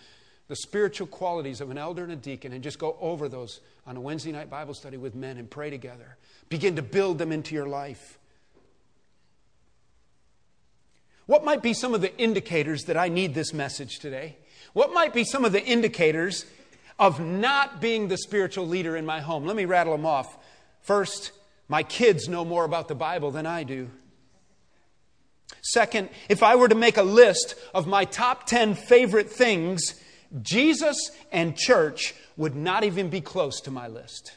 The 0.46 0.56
spiritual 0.56 1.08
qualities 1.08 1.60
of 1.60 1.70
an 1.70 1.76
elder 1.76 2.04
and 2.04 2.12
a 2.12 2.16
deacon, 2.16 2.54
and 2.54 2.62
just 2.62 2.78
go 2.78 2.96
over 3.00 3.28
those 3.28 3.60
on 3.86 3.96
a 3.96 4.00
Wednesday 4.00 4.32
night 4.32 4.48
Bible 4.48 4.72
study 4.72 4.96
with 4.96 5.14
men 5.14 5.36
and 5.36 5.50
pray 5.50 5.68
together. 5.68 6.16
Begin 6.48 6.76
to 6.76 6.82
build 6.82 7.18
them 7.18 7.32
into 7.32 7.54
your 7.54 7.66
life. 7.66 8.18
What 11.26 11.44
might 11.44 11.62
be 11.62 11.74
some 11.74 11.94
of 11.94 12.00
the 12.00 12.16
indicators 12.16 12.84
that 12.84 12.96
I 12.96 13.08
need 13.08 13.34
this 13.34 13.52
message 13.52 13.98
today? 13.98 14.36
What 14.72 14.92
might 14.92 15.12
be 15.12 15.24
some 15.24 15.44
of 15.44 15.52
the 15.52 15.62
indicators 15.62 16.46
of 16.98 17.20
not 17.20 17.80
being 17.80 18.08
the 18.08 18.18
spiritual 18.18 18.66
leader 18.66 18.96
in 18.96 19.06
my 19.06 19.20
home. 19.20 19.46
Let 19.46 19.56
me 19.56 19.64
rattle 19.64 19.96
them 19.96 20.06
off. 20.06 20.36
First, 20.80 21.32
my 21.68 21.82
kids 21.82 22.28
know 22.28 22.44
more 22.44 22.64
about 22.64 22.88
the 22.88 22.94
Bible 22.94 23.30
than 23.30 23.46
I 23.46 23.62
do. 23.62 23.90
Second, 25.62 26.08
if 26.28 26.42
I 26.42 26.56
were 26.56 26.68
to 26.68 26.74
make 26.74 26.96
a 26.96 27.02
list 27.02 27.54
of 27.74 27.86
my 27.86 28.04
top 28.04 28.46
10 28.46 28.74
favorite 28.74 29.30
things, 29.30 29.94
Jesus 30.42 31.10
and 31.30 31.56
church 31.56 32.14
would 32.36 32.54
not 32.54 32.84
even 32.84 33.08
be 33.08 33.20
close 33.20 33.60
to 33.62 33.70
my 33.70 33.86
list. 33.86 34.32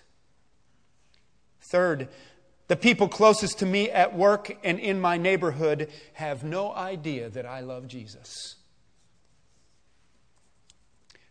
Third, 1.72 2.10
the 2.68 2.76
people 2.76 3.08
closest 3.08 3.60
to 3.60 3.66
me 3.66 3.90
at 3.90 4.14
work 4.14 4.58
and 4.62 4.78
in 4.78 5.00
my 5.00 5.16
neighborhood 5.16 5.90
have 6.14 6.44
no 6.44 6.74
idea 6.74 7.30
that 7.30 7.46
I 7.46 7.62
love 7.62 7.88
Jesus. 7.88 8.58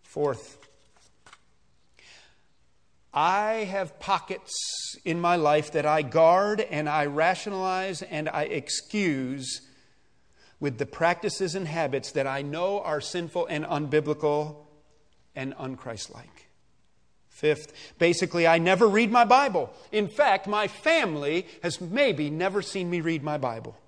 Fourth, 0.03 0.57
I 3.13 3.69
have 3.71 4.01
pockets 4.01 4.97
in 5.05 5.21
my 5.21 5.37
life 5.37 5.73
that 5.73 5.85
I 5.85 6.01
guard 6.01 6.63
and 6.63 6.89
I 6.89 7.05
rationalize 7.05 8.01
and 8.01 8.27
I 8.27 8.45
excuse 8.45 9.61
with 10.59 10.79
the 10.79 10.87
practices 10.87 11.55
and 11.55 11.69
habits 11.69 12.13
that 12.13 12.27
I 12.27 12.41
know 12.41 12.81
are 12.81 13.03
sinful 13.03 13.47
and 13.47 13.67
unbiblical 13.67 14.57
and 15.37 15.55
unchristlike. 15.57 16.50
Fifth, 17.41 17.73
basically, 17.99 18.47
I 18.47 18.59
never 18.59 18.87
read 18.87 19.11
my 19.11 19.25
Bible. 19.25 19.73
In 19.93 20.09
fact, 20.09 20.47
my 20.47 20.69
family 20.69 21.47
has 21.63 21.81
maybe 21.81 22.29
never 22.29 22.61
seen 22.61 22.91
me 22.91 23.01
read 23.01 23.23
my 23.23 23.39
Bible. 23.39 23.79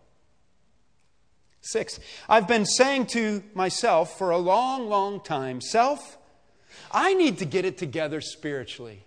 Sixth, 1.60 2.00
I've 2.30 2.48
been 2.48 2.64
saying 2.64 3.08
to 3.08 3.42
myself 3.52 4.16
for 4.16 4.30
a 4.30 4.38
long, 4.38 4.88
long 4.88 5.20
time, 5.20 5.60
self, 5.60 6.16
I 6.90 7.12
need 7.12 7.38
to 7.38 7.44
get 7.44 7.66
it 7.66 7.76
together 7.76 8.22
spiritually 8.22 9.04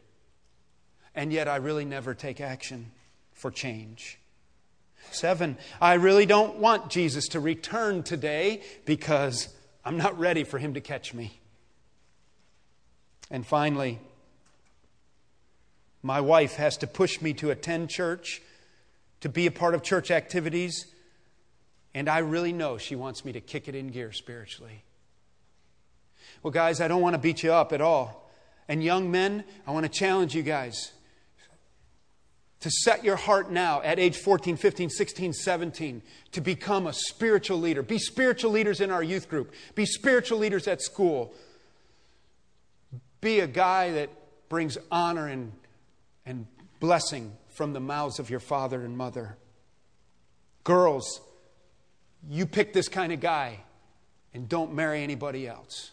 and 1.16 1.34
yet 1.34 1.48
I 1.48 1.56
really 1.56 1.86
never 1.86 2.14
take 2.14 2.40
action 2.40 2.92
for 3.34 3.50
change. 3.50 4.20
Seven, 5.10 5.58
I 5.82 5.96
really 5.96 6.28
don't 6.28 6.58
want 6.58 6.92
Jesus 6.92 7.30
to 7.30 7.40
return 7.40 8.04
today 8.04 8.62
because 8.86 9.50
I'm 9.84 9.98
not 9.98 10.20
ready 10.20 10.44
for 10.44 10.60
him 10.60 10.76
to 10.76 10.82
catch 10.82 11.16
me. 11.16 11.40
And 13.32 13.44
finally, 13.44 14.00
my 16.06 16.22
wife 16.22 16.58
has 16.58 16.78
to 16.78 16.86
push 16.86 17.20
me 17.20 17.34
to 17.34 17.50
attend 17.50 17.90
church, 17.90 18.40
to 19.22 19.28
be 19.28 19.48
a 19.48 19.52
part 19.52 19.74
of 19.74 19.82
church 19.82 20.12
activities, 20.12 20.86
and 21.96 22.08
I 22.08 22.20
really 22.20 22.54
know 22.54 22.78
she 22.78 22.96
wants 22.96 23.26
me 23.26 23.32
to 23.32 23.42
kick 23.42 23.68
it 23.68 23.74
in 23.74 23.88
gear 23.88 24.12
spiritually. 24.12 24.84
Well, 26.44 26.52
guys, 26.52 26.80
I 26.80 26.88
don't 26.88 27.02
want 27.02 27.16
to 27.16 27.18
beat 27.18 27.42
you 27.42 27.52
up 27.52 27.74
at 27.74 27.82
all. 27.82 28.30
And 28.68 28.84
young 28.84 29.10
men, 29.10 29.46
I 29.66 29.72
want 29.72 29.92
to 29.92 29.92
challenge 29.92 30.36
you 30.36 30.44
guys 30.44 30.92
to 32.60 32.70
set 32.70 33.04
your 33.04 33.16
heart 33.16 33.50
now 33.50 33.82
at 33.82 33.98
age 33.98 34.18
14, 34.18 34.58
15, 34.58 34.92
16, 34.92 35.34
17 35.34 36.04
to 36.34 36.42
become 36.42 36.86
a 36.86 36.94
spiritual 36.94 37.58
leader. 37.58 37.82
Be 37.82 37.98
spiritual 37.98 38.52
leaders 38.52 38.80
in 38.80 38.92
our 38.92 39.02
youth 39.02 39.28
group, 39.28 39.52
be 39.74 39.88
spiritual 39.88 40.38
leaders 40.38 40.68
at 40.68 40.84
school. 40.84 41.34
Be 43.22 43.40
a 43.40 43.48
guy 43.48 43.90
that 43.94 44.12
brings 44.50 44.78
honor 44.92 45.28
and, 45.28 45.52
and 46.26 46.48
blessing 46.80 47.34
from 47.50 47.74
the 47.74 47.80
mouths 47.80 48.20
of 48.20 48.30
your 48.30 48.40
father 48.40 48.84
and 48.84 48.98
mother. 48.98 49.38
Girls, 50.64 51.22
you 52.30 52.46
pick 52.46 52.74
this 52.74 52.88
kind 52.88 53.14
of 53.14 53.20
guy 53.20 53.60
and 54.34 54.50
don't 54.50 54.74
marry 54.74 55.04
anybody 55.04 55.48
else. 55.48 55.92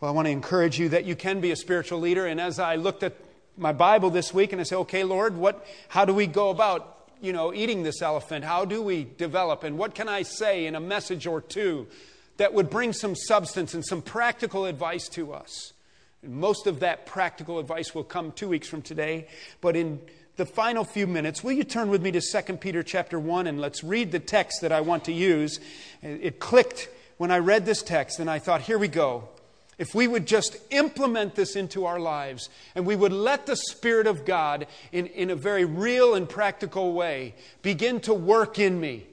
Well, 0.00 0.10
I 0.10 0.14
want 0.14 0.26
to 0.26 0.32
encourage 0.32 0.78
you 0.78 0.88
that 0.90 1.04
you 1.04 1.14
can 1.14 1.40
be 1.40 1.50
a 1.50 1.56
spiritual 1.56 2.00
leader. 2.00 2.26
And 2.26 2.40
as 2.40 2.58
I 2.58 2.76
looked 2.76 3.02
at 3.02 3.14
my 3.56 3.72
Bible 3.72 4.10
this 4.10 4.34
week 4.34 4.52
and 4.52 4.60
I 4.60 4.64
say, 4.64 4.76
okay, 4.76 5.04
Lord, 5.04 5.36
what, 5.36 5.64
how 5.88 6.04
do 6.04 6.12
we 6.12 6.26
go 6.26 6.50
about, 6.50 7.10
you 7.20 7.32
know, 7.32 7.54
eating 7.54 7.82
this 7.84 8.02
elephant? 8.02 8.44
How 8.44 8.64
do 8.64 8.82
we 8.82 9.04
develop? 9.04 9.62
And 9.62 9.78
what 9.78 9.94
can 9.94 10.08
I 10.08 10.22
say 10.22 10.66
in 10.66 10.74
a 10.74 10.80
message 10.80 11.26
or 11.26 11.40
two 11.40 11.86
that 12.38 12.52
would 12.52 12.70
bring 12.70 12.92
some 12.92 13.14
substance 13.14 13.74
and 13.74 13.84
some 13.84 14.02
practical 14.02 14.64
advice 14.64 15.08
to 15.10 15.32
us? 15.32 15.73
Most 16.26 16.66
of 16.66 16.80
that 16.80 17.06
practical 17.06 17.58
advice 17.58 17.94
will 17.94 18.04
come 18.04 18.32
two 18.32 18.48
weeks 18.48 18.68
from 18.68 18.82
today. 18.82 19.28
But 19.60 19.76
in 19.76 20.00
the 20.36 20.46
final 20.46 20.84
few 20.84 21.06
minutes, 21.06 21.44
will 21.44 21.52
you 21.52 21.64
turn 21.64 21.90
with 21.90 22.02
me 22.02 22.10
to 22.12 22.20
2 22.20 22.56
Peter 22.56 22.82
chapter 22.82 23.18
1 23.20 23.46
and 23.46 23.60
let's 23.60 23.84
read 23.84 24.12
the 24.12 24.18
text 24.18 24.62
that 24.62 24.72
I 24.72 24.80
want 24.80 25.04
to 25.04 25.12
use. 25.12 25.60
It 26.02 26.40
clicked 26.40 26.88
when 27.18 27.30
I 27.30 27.38
read 27.38 27.66
this 27.66 27.82
text 27.82 28.18
and 28.18 28.28
I 28.28 28.38
thought, 28.38 28.62
here 28.62 28.78
we 28.78 28.88
go. 28.88 29.28
If 29.78 29.94
we 29.94 30.06
would 30.06 30.26
just 30.26 30.56
implement 30.70 31.34
this 31.34 31.56
into 31.56 31.86
our 31.86 31.98
lives 31.98 32.48
and 32.74 32.86
we 32.86 32.96
would 32.96 33.12
let 33.12 33.46
the 33.46 33.56
Spirit 33.56 34.06
of 34.06 34.24
God, 34.24 34.66
in, 34.92 35.06
in 35.06 35.30
a 35.30 35.36
very 35.36 35.64
real 35.64 36.14
and 36.14 36.28
practical 36.28 36.92
way, 36.92 37.34
begin 37.62 38.00
to 38.00 38.14
work 38.14 38.58
in 38.58 38.80
me, 38.80 39.06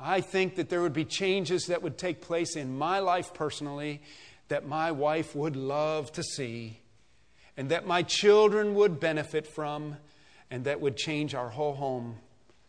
I 0.00 0.20
think 0.20 0.56
that 0.56 0.68
there 0.68 0.82
would 0.82 0.92
be 0.92 1.04
changes 1.04 1.66
that 1.66 1.82
would 1.82 1.96
take 1.96 2.20
place 2.20 2.56
in 2.56 2.76
my 2.76 2.98
life 2.98 3.34
personally 3.34 4.02
that 4.52 4.68
my 4.68 4.92
wife 4.92 5.34
would 5.34 5.56
love 5.56 6.12
to 6.12 6.22
see 6.22 6.78
and 7.56 7.70
that 7.70 7.86
my 7.86 8.02
children 8.02 8.74
would 8.74 9.00
benefit 9.00 9.46
from 9.46 9.96
and 10.50 10.64
that 10.64 10.78
would 10.78 10.94
change 10.94 11.34
our 11.34 11.48
whole 11.48 11.72
home 11.72 12.16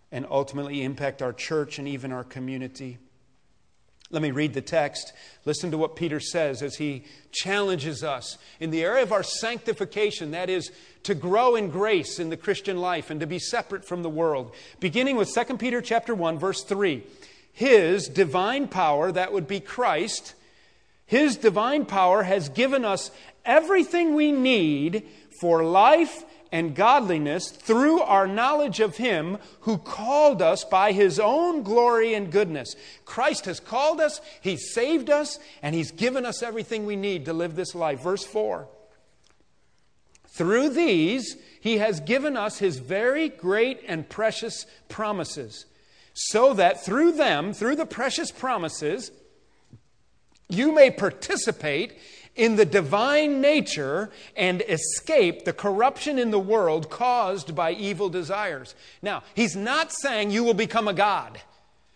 and 0.10 0.26
ultimately 0.30 0.82
impact 0.82 1.22
our 1.22 1.34
church 1.34 1.80
and 1.80 1.86
even 1.90 2.14
our 2.14 2.24
community. 2.24 3.00
Let 4.12 4.22
me 4.22 4.32
read 4.32 4.54
the 4.54 4.62
text. 4.62 5.12
Listen 5.44 5.72
to 5.72 5.78
what 5.78 5.98
Peter 5.98 6.22
says 6.22 6.62
as 6.62 6.78
he 6.78 7.04
challenges 7.34 8.02
us 8.02 8.38
in 8.62 8.70
the 8.70 8.82
area 8.82 9.04
of 9.04 9.12
our 9.12 9.24
sanctification, 9.24 10.32
that 10.32 10.50
is, 10.50 10.72
to 11.04 11.14
grow 11.14 11.58
in 11.58 11.70
grace 11.70 12.18
in 12.18 12.30
the 12.30 12.38
Christian 12.38 12.78
life 12.78 13.10
and 13.10 13.20
to 13.20 13.28
be 13.28 13.40
separate 13.40 13.84
from 13.84 14.04
the 14.04 14.10
world. 14.10 14.56
Beginning 14.80 15.18
with 15.18 15.36
2 15.36 15.58
Peter 15.58 15.82
chapter 15.82 16.16
1, 16.16 16.40
verse 16.40 16.64
3. 16.64 17.04
His 17.52 18.08
divine 18.08 18.70
power, 18.70 19.12
that 19.12 19.34
would 19.34 19.50
be 19.50 19.60
Christ, 19.60 20.36
his 21.14 21.38
divine 21.38 21.86
power 21.86 22.24
has 22.24 22.50
given 22.50 22.84
us 22.84 23.12
everything 23.46 24.16
we 24.16 24.32
need 24.32 25.04
for 25.40 25.64
life 25.64 26.26
and 26.52 26.74
godliness 26.74 27.52
through 27.52 28.02
our 28.02 28.26
knowledge 28.26 28.80
of 28.80 28.98
Him 28.98 29.38
who 29.60 29.78
called 29.78 30.42
us 30.42 30.64
by 30.64 30.92
His 30.92 31.20
own 31.20 31.62
glory 31.62 32.16
and 32.16 32.32
goodness. 32.32 32.76
Christ 33.06 33.46
has 33.46 33.60
called 33.60 34.02
us, 34.02 34.22
He's 34.42 34.74
saved 34.74 35.12
us, 35.12 35.38
and 35.62 35.76
He's 35.76 35.92
given 35.92 36.26
us 36.26 36.42
everything 36.42 36.84
we 36.84 36.96
need 36.96 37.26
to 37.26 37.34
live 37.34 37.56
this 37.56 37.76
life. 37.76 38.02
Verse 38.02 38.26
4 38.26 38.68
Through 40.30 40.70
these, 40.70 41.38
He 41.62 41.78
has 41.78 42.00
given 42.00 42.36
us 42.36 42.58
His 42.58 42.80
very 42.80 43.30
great 43.30 43.82
and 43.88 44.10
precious 44.10 44.66
promises, 44.90 45.68
so 46.16 46.56
that 46.56 46.84
through 46.84 47.12
them, 47.12 47.54
through 47.54 47.76
the 47.76 47.86
precious 47.86 48.32
promises, 48.32 49.12
you 50.54 50.74
may 50.74 50.92
participate 50.92 51.98
in 52.36 52.56
the 52.56 52.66
divine 52.66 53.42
nature 53.42 54.10
and 54.36 54.62
escape 54.68 55.46
the 55.46 55.54
corruption 55.54 56.18
in 56.18 56.32
the 56.32 56.40
world 56.40 56.90
caused 56.90 57.56
by 57.56 57.72
evil 57.72 58.10
desires. 58.10 58.76
Now, 59.02 59.24
he's 59.36 59.56
not 59.56 59.92
saying 59.92 60.32
you 60.32 60.44
will 60.44 60.54
become 60.54 60.88
a 60.88 60.94
God 60.94 61.40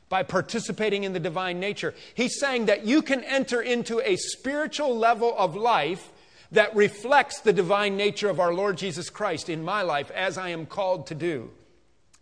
by 0.09 0.23
participating 0.23 1.03
in 1.03 1.13
the 1.13 1.19
divine 1.19 1.59
nature. 1.59 1.93
He's 2.13 2.39
saying 2.39 2.67
that 2.67 2.85
you 2.85 3.01
can 3.01 3.23
enter 3.23 3.61
into 3.61 3.99
a 4.01 4.15
spiritual 4.15 4.95
level 4.97 5.33
of 5.37 5.55
life 5.55 6.11
that 6.51 6.75
reflects 6.75 7.41
the 7.41 7.51
divine 7.51 7.97
nature 7.97 8.29
of 8.29 8.39
our 8.39 8.53
Lord 8.53 8.77
Jesus 8.77 9.09
Christ 9.09 9.49
in 9.49 9.65
my 9.65 9.81
life 9.81 10.11
as 10.11 10.37
I 10.37 10.49
am 10.49 10.65
called 10.65 11.07
to 11.07 11.15
do 11.15 11.49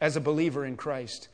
as 0.01 0.15
a 0.15 0.21
believer 0.21 0.65
in 0.65 0.77
Christ. 0.77 1.27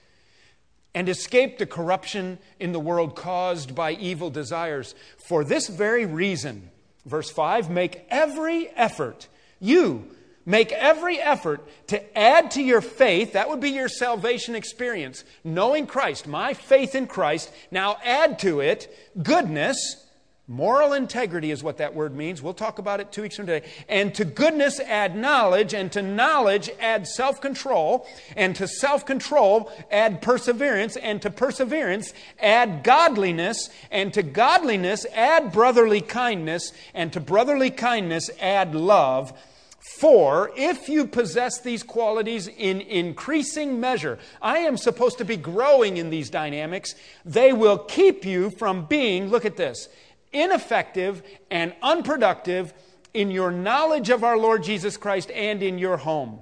And 0.93 1.07
escape 1.07 1.57
the 1.57 1.65
corruption 1.65 2.37
in 2.59 2.73
the 2.73 2.79
world 2.79 3.15
caused 3.15 3.73
by 3.73 3.93
evil 3.93 4.29
desires. 4.29 4.93
For 5.17 5.43
this 5.43 5.67
very 5.67 6.05
reason, 6.05 6.69
verse 7.05 7.29
5 7.29 7.69
make 7.69 8.05
every 8.09 8.69
effort, 8.75 9.27
you 9.59 10.07
make 10.45 10.71
every 10.71 11.19
effort 11.19 11.65
to 11.87 12.17
add 12.17 12.51
to 12.51 12.61
your 12.61 12.81
faith, 12.81 13.33
that 13.33 13.49
would 13.49 13.59
be 13.59 13.69
your 13.69 13.87
salvation 13.87 14.55
experience, 14.55 15.23
knowing 15.43 15.87
Christ, 15.87 16.27
my 16.27 16.53
faith 16.53 16.95
in 16.95 17.07
Christ. 17.07 17.51
Now 17.69 17.97
add 18.03 18.39
to 18.39 18.59
it 18.59 18.93
goodness 19.21 20.05
Moral 20.51 20.91
integrity 20.91 21.49
is 21.49 21.63
what 21.63 21.77
that 21.77 21.95
word 21.95 22.13
means. 22.13 22.41
We'll 22.41 22.53
talk 22.53 22.77
about 22.77 22.99
it 22.99 23.13
two 23.13 23.21
weeks 23.21 23.37
from 23.37 23.45
today. 23.45 23.65
And 23.87 24.13
to 24.15 24.25
goodness 24.25 24.81
add 24.81 25.15
knowledge, 25.15 25.73
and 25.73 25.89
to 25.93 26.01
knowledge 26.01 26.69
add 26.77 27.07
self 27.07 27.39
control, 27.39 28.05
and 28.35 28.53
to 28.57 28.67
self 28.67 29.05
control 29.05 29.71
add 29.89 30.21
perseverance, 30.21 30.97
and 30.97 31.21
to 31.21 31.29
perseverance 31.29 32.13
add 32.37 32.83
godliness, 32.83 33.69
and 33.91 34.13
to 34.13 34.23
godliness 34.23 35.05
add 35.13 35.53
brotherly 35.53 36.01
kindness, 36.01 36.73
and 36.93 37.13
to 37.13 37.21
brotherly 37.21 37.69
kindness 37.69 38.29
add 38.41 38.75
love. 38.75 39.31
For 39.79 40.51
if 40.57 40.89
you 40.89 41.07
possess 41.07 41.61
these 41.61 41.81
qualities 41.81 42.47
in 42.49 42.81
increasing 42.81 43.79
measure, 43.79 44.19
I 44.41 44.59
am 44.59 44.75
supposed 44.75 45.17
to 45.19 45.25
be 45.25 45.37
growing 45.37 45.95
in 45.95 46.09
these 46.09 46.29
dynamics, 46.29 46.93
they 47.23 47.53
will 47.53 47.77
keep 47.77 48.25
you 48.25 48.49
from 48.49 48.85
being, 48.85 49.29
look 49.29 49.45
at 49.45 49.55
this, 49.55 49.87
ineffective 50.33 51.23
and 51.49 51.73
unproductive 51.81 52.73
in 53.13 53.31
your 53.31 53.51
knowledge 53.51 54.09
of 54.09 54.23
our 54.23 54.37
Lord 54.37 54.63
Jesus 54.63 54.97
Christ 54.97 55.31
and 55.31 55.61
in 55.61 55.77
your 55.77 55.97
home. 55.97 56.39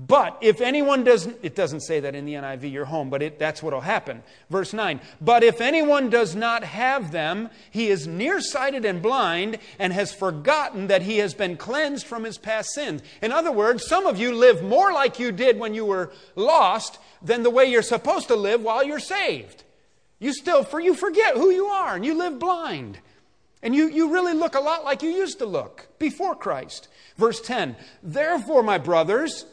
But 0.00 0.38
if 0.40 0.60
anyone 0.60 1.02
doesn't, 1.02 1.38
it 1.42 1.56
doesn't 1.56 1.80
say 1.80 1.98
that 1.98 2.14
in 2.14 2.24
the 2.24 2.34
NIV, 2.34 2.70
your 2.70 2.84
home, 2.84 3.10
but 3.10 3.20
it, 3.20 3.36
that's 3.40 3.60
what 3.64 3.72
will 3.72 3.80
happen. 3.80 4.22
Verse 4.48 4.72
9. 4.72 5.00
But 5.20 5.42
if 5.42 5.60
anyone 5.60 6.08
does 6.08 6.36
not 6.36 6.62
have 6.62 7.10
them, 7.10 7.50
he 7.72 7.88
is 7.88 8.06
nearsighted 8.06 8.84
and 8.84 9.02
blind 9.02 9.58
and 9.76 9.92
has 9.92 10.14
forgotten 10.14 10.86
that 10.86 11.02
he 11.02 11.18
has 11.18 11.34
been 11.34 11.56
cleansed 11.56 12.06
from 12.06 12.22
his 12.22 12.38
past 12.38 12.70
sins. 12.70 13.02
In 13.20 13.32
other 13.32 13.50
words, 13.50 13.88
some 13.88 14.06
of 14.06 14.20
you 14.20 14.32
live 14.36 14.62
more 14.62 14.92
like 14.92 15.18
you 15.18 15.32
did 15.32 15.58
when 15.58 15.74
you 15.74 15.84
were 15.84 16.12
lost 16.36 17.00
than 17.20 17.42
the 17.42 17.50
way 17.50 17.64
you're 17.64 17.82
supposed 17.82 18.28
to 18.28 18.36
live 18.36 18.62
while 18.62 18.84
you're 18.84 19.00
saved. 19.00 19.64
You 20.18 20.32
still, 20.32 20.64
for 20.64 20.80
you 20.80 20.94
forget 20.94 21.34
who 21.34 21.50
you 21.50 21.66
are 21.66 21.94
and 21.94 22.04
you 22.04 22.14
live 22.14 22.38
blind. 22.38 22.98
And 23.62 23.74
you, 23.74 23.88
you 23.88 24.12
really 24.12 24.34
look 24.34 24.54
a 24.54 24.60
lot 24.60 24.84
like 24.84 25.02
you 25.02 25.10
used 25.10 25.38
to 25.38 25.46
look 25.46 25.88
before 25.98 26.34
Christ. 26.34 26.88
Verse 27.16 27.40
10 27.40 27.76
Therefore, 28.02 28.62
my 28.62 28.78
brothers, 28.78 29.44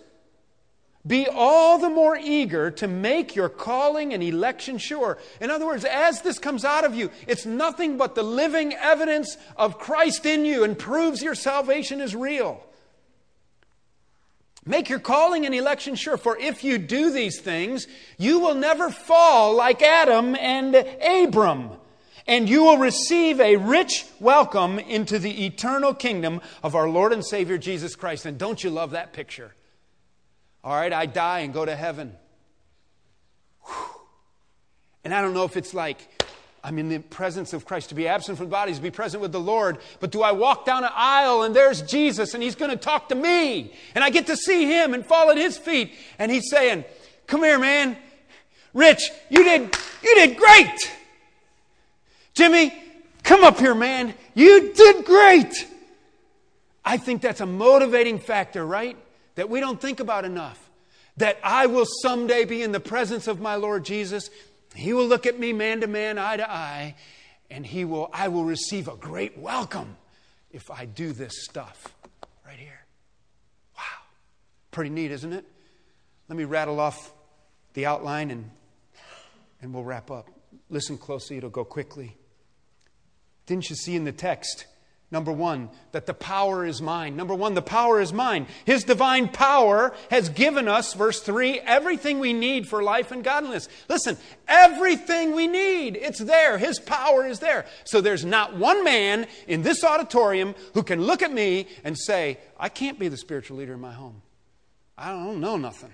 be 1.07 1.27
all 1.27 1.77
the 1.77 1.89
more 1.89 2.17
eager 2.17 2.71
to 2.71 2.87
make 2.87 3.35
your 3.35 3.49
calling 3.49 4.13
and 4.13 4.23
election 4.23 4.77
sure. 4.79 5.19
In 5.39 5.51
other 5.51 5.65
words, 5.65 5.85
as 5.85 6.21
this 6.21 6.39
comes 6.39 6.65
out 6.65 6.83
of 6.83 6.95
you, 6.95 7.11
it's 7.27 7.45
nothing 7.45 7.97
but 7.97 8.15
the 8.15 8.23
living 8.23 8.73
evidence 8.73 9.37
of 9.55 9.77
Christ 9.77 10.25
in 10.25 10.45
you 10.45 10.63
and 10.63 10.77
proves 10.77 11.21
your 11.21 11.35
salvation 11.35 12.01
is 12.01 12.15
real. 12.15 12.65
Make 14.65 14.89
your 14.89 14.99
calling 14.99 15.45
and 15.45 15.53
election 15.53 15.93
sure, 15.93 16.17
for 16.17 16.35
if 16.37 16.63
you 16.63 16.79
do 16.79 17.11
these 17.11 17.39
things, 17.39 17.87
you 18.17 18.39
will 18.39 18.55
never 18.55 18.89
fall 18.89 19.55
like 19.55 19.83
Adam 19.83 20.35
and 20.35 20.75
Abram, 20.75 21.69
and 22.25 22.49
you 22.49 22.63
will 22.63 22.79
receive 22.79 23.39
a 23.39 23.57
rich 23.57 24.05
welcome 24.19 24.79
into 24.79 25.19
the 25.19 25.45
eternal 25.45 25.93
kingdom 25.93 26.41
of 26.63 26.73
our 26.73 26.89
Lord 26.89 27.13
and 27.13 27.23
Savior 27.23 27.59
Jesus 27.59 27.95
Christ. 27.95 28.25
And 28.25 28.39
don't 28.39 28.63
you 28.63 28.71
love 28.71 28.91
that 28.91 29.13
picture? 29.13 29.53
All 30.63 30.75
right, 30.75 30.91
I 30.91 31.05
die 31.05 31.41
and 31.41 31.53
go 31.53 31.63
to 31.63 31.75
heaven. 31.75 32.15
Whew. 33.65 34.01
And 35.03 35.13
I 35.13 35.21
don't 35.21 35.35
know 35.35 35.45
if 35.45 35.57
it's 35.57 35.75
like, 35.75 36.24
I'm 36.65 36.79
in 36.79 36.89
the 36.89 36.97
presence 36.97 37.53
of 37.53 37.63
Christ. 37.63 37.89
To 37.89 37.95
be 37.95 38.07
absent 38.07 38.39
from 38.39 38.49
to 38.49 38.81
be 38.81 38.89
present 38.89 39.21
with 39.21 39.31
the 39.31 39.39
Lord. 39.39 39.77
But 39.99 40.11
do 40.11 40.23
I 40.23 40.31
walk 40.31 40.65
down 40.65 40.83
an 40.83 40.89
aisle 40.95 41.43
and 41.43 41.55
there's 41.55 41.83
Jesus 41.83 42.33
and 42.33 42.41
he's 42.41 42.55
going 42.55 42.71
to 42.71 42.77
talk 42.77 43.09
to 43.09 43.15
me 43.15 43.71
and 43.93 44.03
I 44.03 44.09
get 44.09 44.25
to 44.27 44.35
see 44.35 44.65
him 44.65 44.95
and 44.95 45.05
fall 45.05 45.29
at 45.29 45.37
his 45.37 45.59
feet 45.59 45.93
and 46.17 46.31
he's 46.31 46.49
saying, 46.49 46.83
"Come 47.27 47.43
here, 47.43 47.59
man. 47.59 47.95
Rich, 48.73 49.11
you 49.29 49.43
did 49.43 49.77
you 50.01 50.15
did 50.15 50.37
great. 50.37 50.91
Jimmy, 52.33 52.73
come 53.21 53.43
up 53.43 53.59
here, 53.59 53.75
man. 53.75 54.15
You 54.33 54.73
did 54.73 55.05
great." 55.05 55.67
I 56.83 56.97
think 56.97 57.21
that's 57.21 57.41
a 57.41 57.45
motivating 57.45 58.17
factor, 58.17 58.65
right? 58.65 58.97
That 59.35 59.51
we 59.51 59.59
don't 59.59 59.79
think 59.79 59.99
about 59.99 60.25
enough. 60.25 60.59
That 61.17 61.37
I 61.43 61.67
will 61.67 61.85
someday 62.01 62.43
be 62.43 62.63
in 62.63 62.71
the 62.71 62.79
presence 62.79 63.27
of 63.27 63.39
my 63.39 63.53
Lord 63.53 63.85
Jesus 63.85 64.31
he 64.75 64.93
will 64.93 65.07
look 65.07 65.25
at 65.25 65.39
me 65.39 65.53
man 65.53 65.81
to 65.81 65.87
man, 65.87 66.17
eye 66.17 66.37
to 66.37 66.49
eye, 66.49 66.95
and 67.49 67.65
he 67.65 67.85
will, 67.85 68.09
I 68.13 68.27
will 68.27 68.43
receive 68.43 68.87
a 68.87 68.95
great 68.95 69.37
welcome 69.37 69.97
if 70.51 70.71
I 70.71 70.85
do 70.85 71.11
this 71.11 71.43
stuff 71.43 71.95
right 72.45 72.57
here. 72.57 72.85
Wow. 73.77 73.83
Pretty 74.71 74.89
neat, 74.89 75.11
isn't 75.11 75.33
it? 75.33 75.45
Let 76.27 76.37
me 76.37 76.43
rattle 76.43 76.79
off 76.79 77.13
the 77.73 77.85
outline 77.85 78.31
and, 78.31 78.49
and 79.61 79.73
we'll 79.73 79.83
wrap 79.83 80.09
up. 80.09 80.29
Listen 80.69 80.97
closely, 80.97 81.37
it'll 81.37 81.49
go 81.49 81.63
quickly. 81.63 82.17
Didn't 83.45 83.69
you 83.69 83.75
see 83.75 83.95
in 83.95 84.05
the 84.05 84.11
text? 84.11 84.65
Number 85.15 85.31
one, 85.31 85.69
that 85.93 86.07
the 86.07 86.13
power 86.13 86.65
is 86.65 86.81
mine. 86.81 87.15
Number 87.15 87.33
one, 87.33 87.53
the 87.53 87.61
power 87.61 88.01
is 88.01 88.11
mine. 88.11 88.47
His 88.65 88.83
divine 88.83 89.29
power 89.29 89.95
has 90.11 90.27
given 90.27 90.67
us, 90.67 90.93
verse 90.93 91.21
3, 91.21 91.61
everything 91.61 92.19
we 92.19 92.33
need 92.33 92.67
for 92.67 92.83
life 92.83 93.13
and 93.13 93.23
godliness. 93.23 93.69
Listen, 93.87 94.17
everything 94.45 95.33
we 95.33 95.47
need, 95.47 95.95
it's 95.95 96.19
there. 96.19 96.57
His 96.57 96.79
power 96.79 97.25
is 97.25 97.39
there. 97.39 97.65
So 97.85 98.01
there's 98.01 98.25
not 98.25 98.57
one 98.57 98.83
man 98.83 99.27
in 99.47 99.61
this 99.61 99.85
auditorium 99.85 100.53
who 100.73 100.83
can 100.83 101.01
look 101.01 101.21
at 101.21 101.31
me 101.31 101.69
and 101.85 101.97
say, 101.97 102.37
I 102.59 102.67
can't 102.67 102.99
be 102.99 103.07
the 103.07 103.15
spiritual 103.15 103.55
leader 103.55 103.75
in 103.75 103.79
my 103.79 103.93
home. 103.93 104.21
I 104.97 105.11
don't 105.11 105.39
know 105.39 105.55
nothing. 105.55 105.93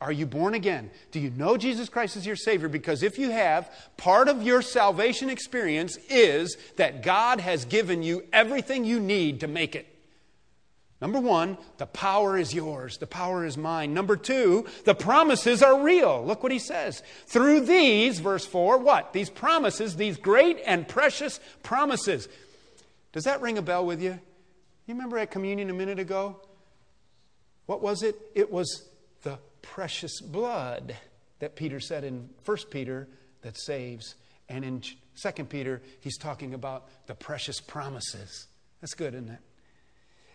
Are 0.00 0.12
you 0.12 0.24
born 0.24 0.54
again? 0.54 0.90
Do 1.10 1.20
you 1.20 1.30
know 1.30 1.58
Jesus 1.58 1.90
Christ 1.90 2.16
as 2.16 2.26
your 2.26 2.36
Savior? 2.36 2.68
Because 2.68 3.02
if 3.02 3.18
you 3.18 3.30
have, 3.30 3.70
part 3.98 4.28
of 4.28 4.42
your 4.42 4.62
salvation 4.62 5.28
experience 5.28 5.98
is 6.08 6.56
that 6.76 7.02
God 7.02 7.40
has 7.40 7.66
given 7.66 8.02
you 8.02 8.24
everything 8.32 8.84
you 8.84 8.98
need 8.98 9.40
to 9.40 9.48
make 9.48 9.76
it. 9.76 9.86
Number 11.02 11.20
one, 11.20 11.56
the 11.78 11.86
power 11.86 12.36
is 12.36 12.52
yours. 12.54 12.98
The 12.98 13.06
power 13.06 13.44
is 13.44 13.56
mine. 13.56 13.94
Number 13.94 14.16
two, 14.16 14.66
the 14.84 14.94
promises 14.94 15.62
are 15.62 15.82
real. 15.82 16.24
Look 16.24 16.42
what 16.42 16.52
he 16.52 16.58
says. 16.58 17.02
Through 17.26 17.60
these, 17.60 18.20
verse 18.20 18.46
4, 18.46 18.78
what? 18.78 19.12
These 19.12 19.30
promises, 19.30 19.96
these 19.96 20.18
great 20.18 20.60
and 20.66 20.86
precious 20.86 21.40
promises. 21.62 22.28
Does 23.12 23.24
that 23.24 23.40
ring 23.40 23.56
a 23.56 23.62
bell 23.62 23.84
with 23.84 24.02
you? 24.02 24.18
You 24.86 24.94
remember 24.94 25.18
at 25.18 25.30
communion 25.30 25.70
a 25.70 25.74
minute 25.74 25.98
ago? 25.98 26.40
What 27.64 27.82
was 27.82 28.02
it? 28.02 28.16
It 28.34 28.50
was 28.50 28.89
precious 29.62 30.20
blood 30.20 30.96
that 31.38 31.56
Peter 31.56 31.80
said 31.80 32.04
in 32.04 32.28
1 32.44 32.56
Peter 32.70 33.08
that 33.42 33.58
saves. 33.58 34.14
And 34.48 34.64
in 34.64 34.82
2 34.82 35.44
Peter, 35.44 35.82
he's 36.00 36.18
talking 36.18 36.54
about 36.54 36.88
the 37.06 37.14
precious 37.14 37.60
promises. 37.60 38.46
That's 38.80 38.94
good, 38.94 39.14
isn't 39.14 39.30
it? 39.30 39.38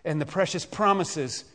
And 0.04 0.22
the 0.22 0.26
precious 0.26 0.66
promises, 0.66 1.46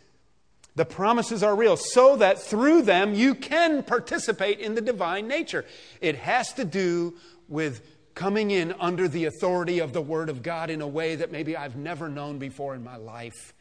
the 0.74 0.85
promises 0.85 1.42
are 1.42 1.54
real 1.54 1.76
so 1.76 2.16
that 2.16 2.40
through 2.40 2.83
them 2.83 3.14
you 3.14 3.35
can 3.35 3.83
participate 3.83 4.59
in 4.59 4.74
the 4.74 4.80
divine 4.80 5.28
nature. 5.28 5.64
It 6.00 6.16
has 6.16 6.52
to 6.54 6.64
do 6.64 7.14
with 7.48 7.83
coming 8.14 8.50
in 8.50 8.74
under 8.80 9.09
the 9.09 9.24
authority 9.24 9.78
of 9.78 9.92
the 9.92 10.02
Word 10.02 10.28
of 10.28 10.42
God 10.42 10.68
in 10.68 10.80
a 10.80 10.88
way 10.88 11.14
that 11.16 11.33
maybe 11.33 11.56
I've 11.56 11.76
never 11.76 12.09
known 12.09 12.38
before 12.38 12.74
in 12.74 12.85
my 12.85 12.96
life. 12.96 13.54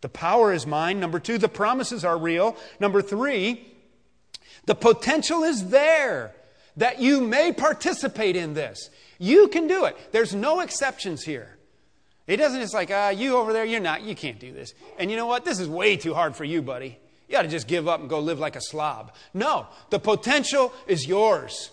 The 0.00 0.08
power 0.08 0.52
is 0.52 0.66
mine. 0.66 1.00
Number 1.00 1.18
two, 1.18 1.38
the 1.38 1.48
promises 1.48 2.04
are 2.04 2.18
real. 2.18 2.56
Number 2.80 3.02
three, 3.02 3.66
the 4.66 4.74
potential 4.74 5.42
is 5.42 5.68
there 5.68 6.34
that 6.76 7.00
you 7.00 7.20
may 7.20 7.52
participate 7.52 8.36
in 8.36 8.54
this. 8.54 8.90
You 9.18 9.48
can 9.48 9.66
do 9.66 9.86
it. 9.86 9.96
There's 10.12 10.34
no 10.34 10.60
exceptions 10.60 11.22
here. 11.22 11.56
It 12.26 12.36
doesn't 12.36 12.60
just 12.60 12.74
like, 12.74 12.90
ah, 12.92 13.10
you 13.10 13.36
over 13.36 13.52
there, 13.52 13.64
you're 13.64 13.80
not, 13.80 14.02
you 14.02 14.14
can't 14.14 14.38
do 14.38 14.52
this. 14.52 14.74
And 14.98 15.10
you 15.10 15.16
know 15.16 15.26
what? 15.26 15.44
This 15.44 15.60
is 15.60 15.68
way 15.68 15.96
too 15.96 16.12
hard 16.12 16.36
for 16.36 16.44
you, 16.44 16.60
buddy. 16.60 16.98
You 17.28 17.38
ought 17.38 17.42
to 17.42 17.48
just 17.48 17.68
give 17.68 17.88
up 17.88 18.00
and 18.00 18.08
go 18.08 18.20
live 18.20 18.38
like 18.38 18.56
a 18.56 18.60
slob. 18.60 19.12
No, 19.32 19.66
the 19.90 19.98
potential 19.98 20.72
is 20.86 21.06
yours. 21.06 21.70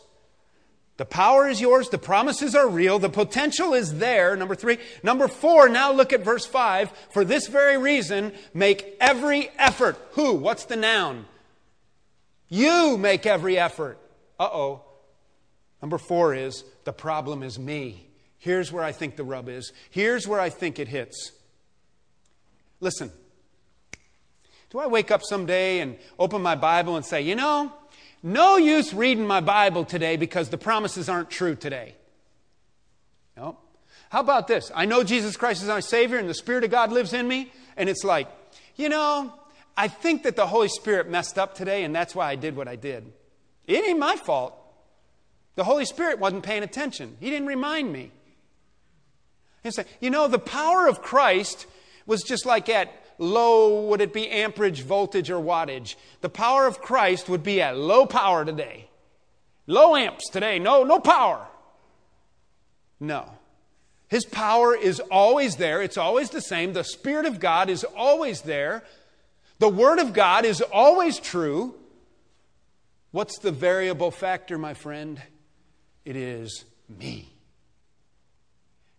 The 0.97 1.05
power 1.05 1.47
is 1.47 1.59
yours. 1.59 1.89
The 1.89 1.97
promises 1.97 2.53
are 2.53 2.67
real. 2.67 2.99
The 2.99 3.09
potential 3.09 3.73
is 3.73 3.97
there. 3.97 4.35
Number 4.35 4.53
three. 4.53 4.77
Number 5.01 5.27
four, 5.27 5.67
now 5.67 5.91
look 5.91 6.13
at 6.13 6.23
verse 6.23 6.45
five. 6.45 6.91
For 7.09 7.25
this 7.25 7.47
very 7.47 7.77
reason, 7.77 8.31
make 8.53 8.95
every 8.99 9.49
effort. 9.57 9.97
Who? 10.11 10.33
What's 10.33 10.65
the 10.65 10.75
noun? 10.75 11.25
You 12.47 12.97
make 12.97 13.25
every 13.25 13.57
effort. 13.57 13.97
Uh 14.39 14.49
oh. 14.51 14.83
Number 15.81 15.97
four 15.97 16.35
is 16.35 16.63
the 16.83 16.93
problem 16.93 17.41
is 17.41 17.57
me. 17.57 18.07
Here's 18.37 18.71
where 18.71 18.83
I 18.83 18.91
think 18.91 19.15
the 19.15 19.23
rub 19.23 19.49
is. 19.49 19.73
Here's 19.89 20.27
where 20.27 20.39
I 20.39 20.49
think 20.49 20.77
it 20.77 20.89
hits. 20.89 21.31
Listen, 22.79 23.09
do 24.69 24.79
I 24.79 24.87
wake 24.87 25.11
up 25.11 25.23
someday 25.23 25.79
and 25.79 25.97
open 26.19 26.41
my 26.41 26.55
Bible 26.55 26.97
and 26.97 27.05
say, 27.05 27.21
you 27.21 27.35
know, 27.35 27.71
no 28.23 28.57
use 28.57 28.93
reading 28.93 29.27
my 29.27 29.41
Bible 29.41 29.83
today 29.85 30.15
because 30.15 30.49
the 30.49 30.57
promises 30.57 31.09
aren't 31.09 31.29
true 31.29 31.55
today? 31.55 31.95
No. 33.35 33.57
How 34.09 34.21
about 34.21 34.47
this? 34.47 34.71
I 34.73 34.85
know 34.85 35.03
Jesus 35.03 35.35
Christ 35.35 35.61
is 35.61 35.67
my 35.67 35.81
Savior 35.81 36.17
and 36.17 36.29
the 36.29 36.33
Spirit 36.33 36.63
of 36.63 36.71
God 36.71 36.91
lives 36.91 37.13
in 37.13 37.27
me, 37.27 37.51
and 37.75 37.89
it's 37.89 38.03
like, 38.03 38.27
you 38.75 38.87
know, 38.87 39.33
I 39.75 39.87
think 39.87 40.23
that 40.23 40.35
the 40.35 40.47
Holy 40.47 40.67
Spirit 40.69 41.09
messed 41.09 41.37
up 41.37 41.55
today, 41.55 41.83
and 41.83 41.95
that's 41.95 42.15
why 42.15 42.29
I 42.29 42.35
did 42.35 42.55
what 42.55 42.67
I 42.67 42.75
did. 42.75 43.11
It 43.67 43.83
ain't 43.83 43.99
my 43.99 44.15
fault. 44.15 44.55
The 45.55 45.63
Holy 45.63 45.85
Spirit 45.85 46.19
wasn't 46.19 46.43
paying 46.43 46.63
attention, 46.63 47.17
He 47.19 47.29
didn't 47.29 47.47
remind 47.47 47.91
me. 47.91 48.11
He 49.63 49.71
said, 49.71 49.87
You 49.99 50.09
know, 50.09 50.27
the 50.27 50.39
power 50.39 50.87
of 50.87 51.01
Christ 51.01 51.65
was 52.05 52.21
just 52.21 52.45
like 52.45 52.69
at 52.69 52.91
low, 53.23 53.85
would 53.87 54.01
it 54.01 54.13
be 54.13 54.29
amperage, 54.29 54.81
voltage, 54.81 55.31
or 55.31 55.41
wattage? 55.41 55.95
The 56.21 56.29
power 56.29 56.67
of 56.67 56.81
Christ 56.81 57.29
would 57.29 57.43
be 57.43 57.61
at 57.61 57.77
low 57.77 58.05
power 58.05 58.45
today. 58.45 58.89
Low 59.65 59.95
amps 59.95 60.29
today, 60.29 60.59
no, 60.59 60.83
no 60.83 60.99
power. 60.99 61.47
No. 62.99 63.29
His 64.09 64.25
power 64.25 64.75
is 64.75 64.99
always 64.99 65.55
there, 65.55 65.81
it's 65.81 65.97
always 65.97 66.29
the 66.29 66.41
same. 66.41 66.73
The 66.73 66.83
Spirit 66.83 67.25
of 67.25 67.39
God 67.39 67.69
is 67.69 67.83
always 67.83 68.41
there. 68.41 68.83
The 69.59 69.69
Word 69.69 69.99
of 69.99 70.13
God 70.13 70.45
is 70.45 70.61
always 70.61 71.19
true. 71.19 71.75
What's 73.11 73.39
the 73.39 73.51
variable 73.51 74.11
factor, 74.11 74.57
my 74.57 74.73
friend? 74.73 75.21
It 76.03 76.15
is 76.15 76.65
me. 76.89 77.29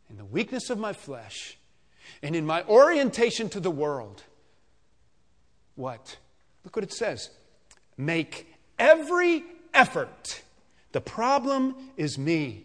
In 0.08 0.16
the 0.16 0.24
weakness 0.24 0.70
of 0.70 0.78
my 0.78 0.92
flesh 0.92 1.58
and 2.22 2.34
in 2.34 2.46
my 2.46 2.62
orientation 2.64 3.48
to 3.50 3.60
the 3.60 3.70
world, 3.70 4.22
what? 5.74 6.16
Look 6.64 6.76
what 6.76 6.84
it 6.84 6.92
says. 6.92 7.30
Make 7.96 8.52
every 8.78 9.44
effort. 9.72 10.42
The 10.92 11.00
problem 11.00 11.74
is 11.96 12.18
me. 12.18 12.64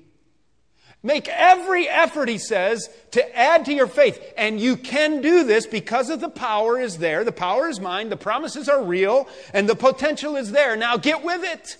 Make 1.02 1.30
every 1.30 1.88
effort, 1.88 2.28
he 2.28 2.38
says, 2.38 2.90
to 3.12 3.38
add 3.38 3.66
to 3.66 3.74
your 3.74 3.88
faith. 3.88 4.34
And 4.38 4.60
you 4.60 4.76
can 4.76 5.22
do 5.22 5.46
this 5.46 5.66
because 5.66 6.10
of 6.10 6.20
the 6.20 6.30
power 6.30 6.80
is 6.80 6.98
there. 6.98 7.24
The 7.24 7.32
power 7.32 7.70
is 7.70 7.80
mine. 7.80 8.10
The 8.10 8.18
promises 8.18 8.68
are 8.68 8.84
real. 8.84 9.28
And 9.54 9.68
the 9.68 9.76
potential 9.76 10.36
is 10.36 10.52
there. 10.52 10.76
Now 10.76 10.98
get 10.98 11.24
with 11.24 11.44
it. 11.44 11.78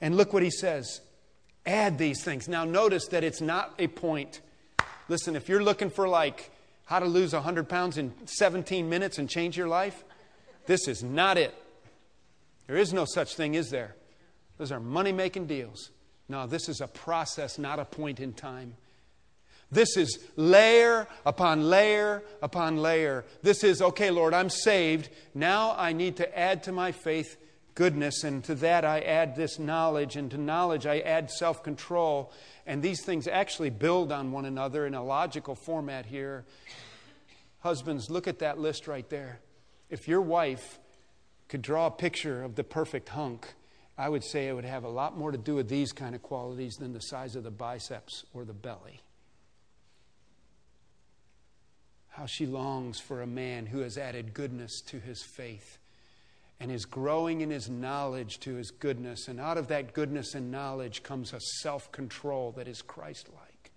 And 0.00 0.16
look 0.16 0.32
what 0.32 0.42
he 0.42 0.50
says. 0.50 1.02
Add 1.66 1.98
these 1.98 2.24
things. 2.24 2.48
Now 2.48 2.64
notice 2.64 3.08
that 3.08 3.24
it's 3.24 3.42
not 3.42 3.74
a 3.78 3.88
point. 3.88 4.40
Listen, 5.08 5.36
if 5.36 5.48
you're 5.48 5.62
looking 5.62 5.90
for 5.90 6.08
like 6.08 6.50
how 6.86 6.98
to 6.98 7.06
lose 7.06 7.32
100 7.32 7.68
pounds 7.68 7.98
in 7.98 8.12
17 8.26 8.88
minutes 8.88 9.18
and 9.18 9.28
change 9.28 9.56
your 9.56 9.68
life, 9.68 10.04
this 10.66 10.88
is 10.88 11.02
not 11.02 11.36
it. 11.36 11.54
There 12.66 12.76
is 12.76 12.92
no 12.92 13.04
such 13.04 13.36
thing, 13.36 13.54
is 13.54 13.70
there? 13.70 13.94
Those 14.58 14.72
are 14.72 14.80
money 14.80 15.12
making 15.12 15.46
deals. 15.46 15.90
No, 16.28 16.46
this 16.46 16.68
is 16.68 16.80
a 16.80 16.88
process, 16.88 17.58
not 17.58 17.78
a 17.78 17.84
point 17.84 18.18
in 18.18 18.32
time. 18.32 18.74
This 19.70 19.96
is 19.96 20.18
layer 20.36 21.08
upon 21.24 21.68
layer 21.68 22.22
upon 22.40 22.76
layer. 22.78 23.24
This 23.42 23.64
is, 23.64 23.82
okay, 23.82 24.10
Lord, 24.10 24.32
I'm 24.32 24.50
saved. 24.50 25.08
Now 25.34 25.74
I 25.76 25.92
need 25.92 26.16
to 26.16 26.38
add 26.38 26.62
to 26.64 26.72
my 26.72 26.92
faith 26.92 27.36
goodness, 27.74 28.24
and 28.24 28.42
to 28.44 28.54
that 28.56 28.84
I 28.84 29.00
add 29.00 29.36
this 29.36 29.58
knowledge, 29.58 30.16
and 30.16 30.30
to 30.32 30.38
knowledge 30.38 30.86
I 30.86 31.00
add 31.00 31.30
self 31.30 31.62
control. 31.62 32.32
And 32.66 32.82
these 32.82 33.02
things 33.04 33.28
actually 33.28 33.70
build 33.70 34.10
on 34.10 34.32
one 34.32 34.44
another 34.44 34.86
in 34.86 34.94
a 34.94 35.04
logical 35.04 35.54
format 35.54 36.06
here. 36.06 36.44
Husbands, 37.60 38.10
look 38.10 38.26
at 38.26 38.40
that 38.40 38.58
list 38.58 38.88
right 38.88 39.08
there. 39.08 39.40
If 39.88 40.08
your 40.08 40.20
wife 40.20 40.80
could 41.48 41.62
draw 41.62 41.86
a 41.86 41.90
picture 41.90 42.42
of 42.42 42.56
the 42.56 42.64
perfect 42.64 43.08
hunk, 43.10 43.54
I 43.96 44.08
would 44.08 44.24
say 44.24 44.48
it 44.48 44.52
would 44.52 44.64
have 44.64 44.84
a 44.84 44.88
lot 44.88 45.16
more 45.16 45.30
to 45.30 45.38
do 45.38 45.54
with 45.54 45.68
these 45.68 45.92
kind 45.92 46.14
of 46.14 46.22
qualities 46.22 46.74
than 46.74 46.92
the 46.92 47.00
size 47.00 47.36
of 47.36 47.44
the 47.44 47.50
biceps 47.50 48.24
or 48.34 48.44
the 48.44 48.52
belly. 48.52 49.00
How 52.08 52.26
she 52.26 52.46
longs 52.46 52.98
for 52.98 53.22
a 53.22 53.26
man 53.26 53.66
who 53.66 53.80
has 53.80 53.96
added 53.96 54.34
goodness 54.34 54.80
to 54.86 54.98
his 54.98 55.22
faith 55.22 55.78
and 56.58 56.70
is 56.72 56.84
growing 56.84 57.42
in 57.42 57.50
his 57.50 57.68
knowledge 57.68 58.40
to 58.40 58.54
his 58.54 58.70
goodness. 58.70 59.28
And 59.28 59.40
out 59.40 59.58
of 59.58 59.68
that 59.68 59.92
goodness 59.92 60.34
and 60.34 60.50
knowledge 60.50 61.02
comes 61.02 61.32
a 61.32 61.40
self 61.40 61.92
control 61.92 62.52
that 62.52 62.68
is 62.68 62.82
Christ 62.82 63.28
like. 63.34 63.70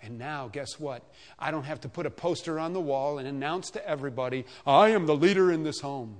And 0.00 0.18
now, 0.18 0.48
guess 0.48 0.78
what? 0.78 1.02
I 1.38 1.50
don't 1.50 1.64
have 1.64 1.80
to 1.80 1.88
put 1.88 2.06
a 2.06 2.10
poster 2.10 2.60
on 2.60 2.72
the 2.72 2.80
wall 2.80 3.18
and 3.18 3.26
announce 3.26 3.70
to 3.70 3.88
everybody, 3.88 4.44
I 4.66 4.90
am 4.90 5.06
the 5.06 5.16
leader 5.16 5.50
in 5.50 5.64
this 5.64 5.80
home. 5.80 6.18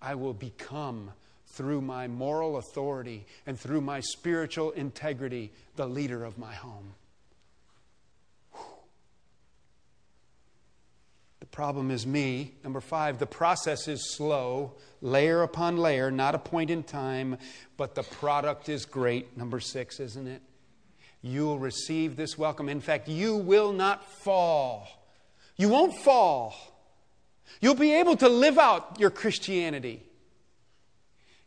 I 0.00 0.14
will 0.14 0.34
become 0.34 1.10
through 1.48 1.80
my 1.80 2.06
moral 2.06 2.58
authority 2.58 3.26
and 3.46 3.58
through 3.58 3.80
my 3.80 4.00
spiritual 4.00 4.72
integrity, 4.72 5.52
the 5.74 5.86
leader 5.86 6.24
of 6.24 6.38
my 6.38 6.54
home. 6.54 6.94
The 11.46 11.56
problem 11.56 11.92
is 11.92 12.04
me. 12.06 12.54
Number 12.64 12.80
five, 12.80 13.20
the 13.20 13.26
process 13.26 13.86
is 13.86 14.16
slow, 14.16 14.74
layer 15.00 15.42
upon 15.42 15.76
layer, 15.76 16.10
not 16.10 16.34
a 16.34 16.38
point 16.38 16.70
in 16.70 16.82
time, 16.82 17.38
but 17.76 17.94
the 17.94 18.02
product 18.02 18.68
is 18.68 18.84
great. 18.84 19.38
Number 19.38 19.60
six, 19.60 20.00
isn't 20.00 20.26
it? 20.26 20.42
You 21.22 21.46
will 21.46 21.60
receive 21.60 22.16
this 22.16 22.36
welcome. 22.36 22.68
In 22.68 22.80
fact, 22.80 23.08
you 23.08 23.36
will 23.36 23.72
not 23.72 24.04
fall. 24.04 24.88
You 25.56 25.68
won't 25.68 25.96
fall. 25.96 26.52
You'll 27.60 27.76
be 27.76 27.94
able 27.94 28.16
to 28.16 28.28
live 28.28 28.58
out 28.58 28.98
your 28.98 29.10
Christianity. 29.10 30.02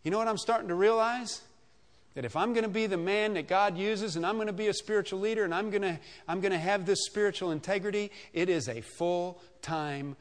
You 0.04 0.12
know 0.12 0.18
what 0.18 0.30
I'm 0.30 0.38
starting 0.38 0.70
to 0.70 0.76
realize? 0.76 1.42
That 2.20 2.26
if 2.26 2.36
I'm 2.36 2.52
going 2.52 2.66
to 2.66 2.70
be 2.70 2.86
the 2.86 2.98
man 2.98 3.36
that 3.36 3.48
God 3.48 3.78
uses 3.78 4.18
and 4.18 4.26
I'm 4.26 4.36
going 4.36 4.48
to 4.48 4.52
be 4.52 4.68
a 4.68 4.74
spiritual 4.74 5.22
leader 5.22 5.46
and 5.46 5.56
I'm 5.56 5.70
going 5.70 5.84
to, 5.84 5.98
I'm 6.28 6.42
going 6.42 6.52
to 6.52 6.58
have 6.58 6.86
this 6.86 7.06
spiritual 7.06 7.52
integrity, 7.52 8.12
it 8.34 8.50
is 8.50 8.68
a 8.68 8.82
full 8.82 9.42
time 9.62 10.18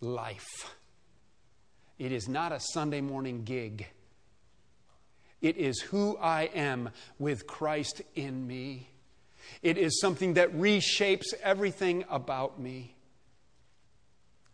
life. 0.00 0.46
It 1.98 2.12
is 2.12 2.28
not 2.28 2.52
a 2.52 2.60
Sunday 2.60 3.00
morning 3.00 3.42
gig. 3.42 3.88
It 5.42 5.56
is 5.56 5.80
who 5.80 6.16
I 6.18 6.42
am 6.54 6.90
with 7.18 7.48
Christ 7.48 8.00
in 8.14 8.46
me. 8.46 8.88
It 9.60 9.76
is 9.76 10.00
something 10.00 10.34
that 10.34 10.56
reshapes 10.56 11.34
everything 11.42 12.04
about 12.08 12.60
me. 12.60 12.94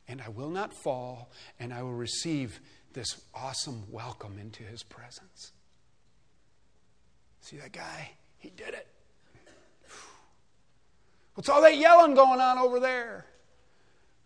And 0.08 0.22
I 0.22 0.30
will 0.30 0.48
not 0.48 0.72
fall, 0.82 1.30
and 1.60 1.74
I 1.74 1.82
will 1.82 1.92
receive 1.92 2.58
this 2.94 3.20
awesome 3.34 3.82
welcome 3.90 4.38
into 4.38 4.62
his 4.62 4.82
presence. 4.82 5.52
See 7.46 7.58
that 7.58 7.70
guy? 7.70 8.10
He 8.38 8.50
did 8.50 8.74
it. 8.74 8.88
What's 11.36 11.48
all 11.48 11.62
that 11.62 11.76
yelling 11.76 12.16
going 12.16 12.40
on 12.40 12.58
over 12.58 12.80
there? 12.80 13.24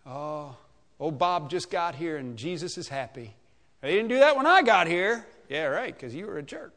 Oh, 0.06 0.56
old 0.98 1.18
Bob 1.18 1.50
just 1.50 1.70
got 1.70 1.94
here 1.94 2.16
and 2.16 2.38
Jesus 2.38 2.78
is 2.78 2.88
happy. 2.88 3.34
They 3.82 3.92
didn't 3.92 4.08
do 4.08 4.20
that 4.20 4.38
when 4.38 4.46
I 4.46 4.62
got 4.62 4.86
here. 4.86 5.26
Yeah, 5.50 5.64
right, 5.64 5.94
because 5.94 6.14
you 6.14 6.28
were 6.28 6.38
a 6.38 6.42
jerk. 6.42 6.72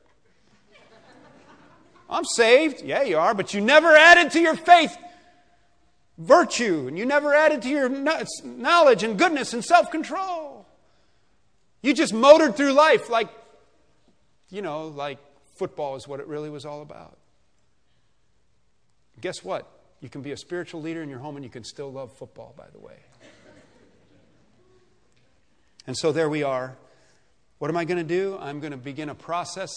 I'm 2.09 2.25
saved. 2.25 2.81
Yeah, 2.81 3.03
you 3.03 3.17
are, 3.19 3.33
but 3.33 3.53
you 3.53 3.61
never 3.61 3.95
added 3.95 4.31
to 4.31 4.41
your 4.41 4.57
faith 4.57 4.97
virtue, 6.17 6.89
and 6.89 6.97
you 6.97 7.05
never 7.05 7.33
added 7.33 7.61
to 7.61 7.69
your 7.69 7.87
knowledge 7.87 9.03
and 9.03 9.17
goodness 9.17 9.53
and 9.53 9.63
self 9.63 9.91
control. 9.91 10.67
You 11.81 11.93
just 11.93 12.13
motored 12.13 12.57
through 12.57 12.73
life 12.73 13.09
like, 13.09 13.29
you 14.49 14.61
know, 14.61 14.87
like 14.87 15.19
football 15.55 15.95
is 15.95 16.07
what 16.07 16.19
it 16.19 16.27
really 16.27 16.49
was 16.49 16.65
all 16.65 16.81
about. 16.81 17.17
Guess 19.21 19.43
what? 19.43 19.69
You 20.01 20.09
can 20.09 20.21
be 20.21 20.31
a 20.31 20.37
spiritual 20.37 20.81
leader 20.81 21.01
in 21.01 21.09
your 21.09 21.19
home 21.19 21.35
and 21.35 21.45
you 21.45 21.51
can 21.51 21.63
still 21.63 21.91
love 21.91 22.11
football, 22.17 22.53
by 22.57 22.67
the 22.71 22.79
way. 22.79 22.97
And 25.85 25.97
so 25.97 26.11
there 26.11 26.29
we 26.29 26.43
are. 26.43 26.75
What 27.59 27.69
am 27.69 27.77
I 27.77 27.85
going 27.85 27.97
to 27.97 28.03
do? 28.03 28.37
I'm 28.39 28.59
going 28.59 28.71
to 28.71 28.77
begin 28.77 29.09
a 29.09 29.15
process 29.15 29.69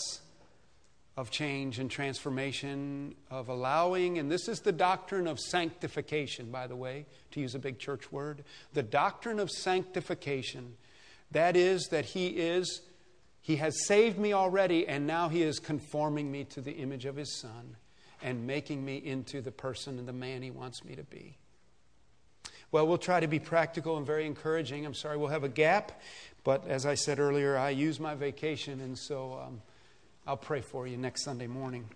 of 1.16 1.30
change 1.30 1.78
and 1.78 1.90
transformation, 1.90 3.14
of 3.30 3.48
allowing, 3.48 4.18
and 4.18 4.30
this 4.30 4.48
is 4.48 4.60
the 4.60 4.72
doctrine 4.72 5.26
of 5.26 5.40
sanctification, 5.40 6.50
by 6.50 6.66
the 6.66 6.76
way, 6.76 7.06
to 7.30 7.40
use 7.40 7.54
a 7.54 7.58
big 7.58 7.78
church 7.78 8.12
word. 8.12 8.44
The 8.74 8.82
doctrine 8.82 9.40
of 9.40 9.50
sanctification 9.50 10.74
that 11.30 11.56
is, 11.56 11.88
that 11.90 12.04
He 12.04 12.28
is, 12.28 12.82
He 13.46 13.54
has 13.56 13.87
saved 13.87 14.18
me 14.18 14.32
already, 14.32 14.88
and 14.88 15.06
now 15.06 15.28
He 15.28 15.42
is 15.42 15.61
conforming 15.61 16.32
me 16.32 16.42
to 16.46 16.61
the 16.61 16.72
image 16.72 17.04
of 17.04 17.14
His 17.14 17.38
Son 17.40 17.76
and 18.20 18.44
making 18.44 18.85
me 18.85 18.96
into 18.96 19.40
the 19.40 19.52
person 19.52 20.00
and 20.00 20.09
the 20.09 20.12
man 20.12 20.42
He 20.42 20.50
wants 20.50 20.85
me 20.85 20.96
to 20.96 21.04
be. 21.04 21.38
Well, 22.72 22.88
we'll 22.88 22.98
try 22.98 23.20
to 23.20 23.28
be 23.28 23.38
practical 23.38 23.98
and 23.98 24.04
very 24.04 24.26
encouraging. 24.26 24.85
I'm 24.85 24.94
sorry 24.94 25.16
we'll 25.16 25.28
have 25.28 25.44
a 25.44 25.48
gap, 25.48 26.02
but 26.42 26.66
as 26.66 26.87
I 26.87 26.96
said 26.96 27.20
earlier, 27.20 27.56
I 27.56 27.70
use 27.70 28.00
my 28.00 28.16
vacation, 28.16 28.80
and 28.80 28.98
so 28.98 29.40
um, 29.46 29.62
I'll 30.26 30.37
pray 30.37 30.61
for 30.61 30.88
you 30.88 30.96
next 30.96 31.22
Sunday 31.22 31.46
morning. 31.46 31.88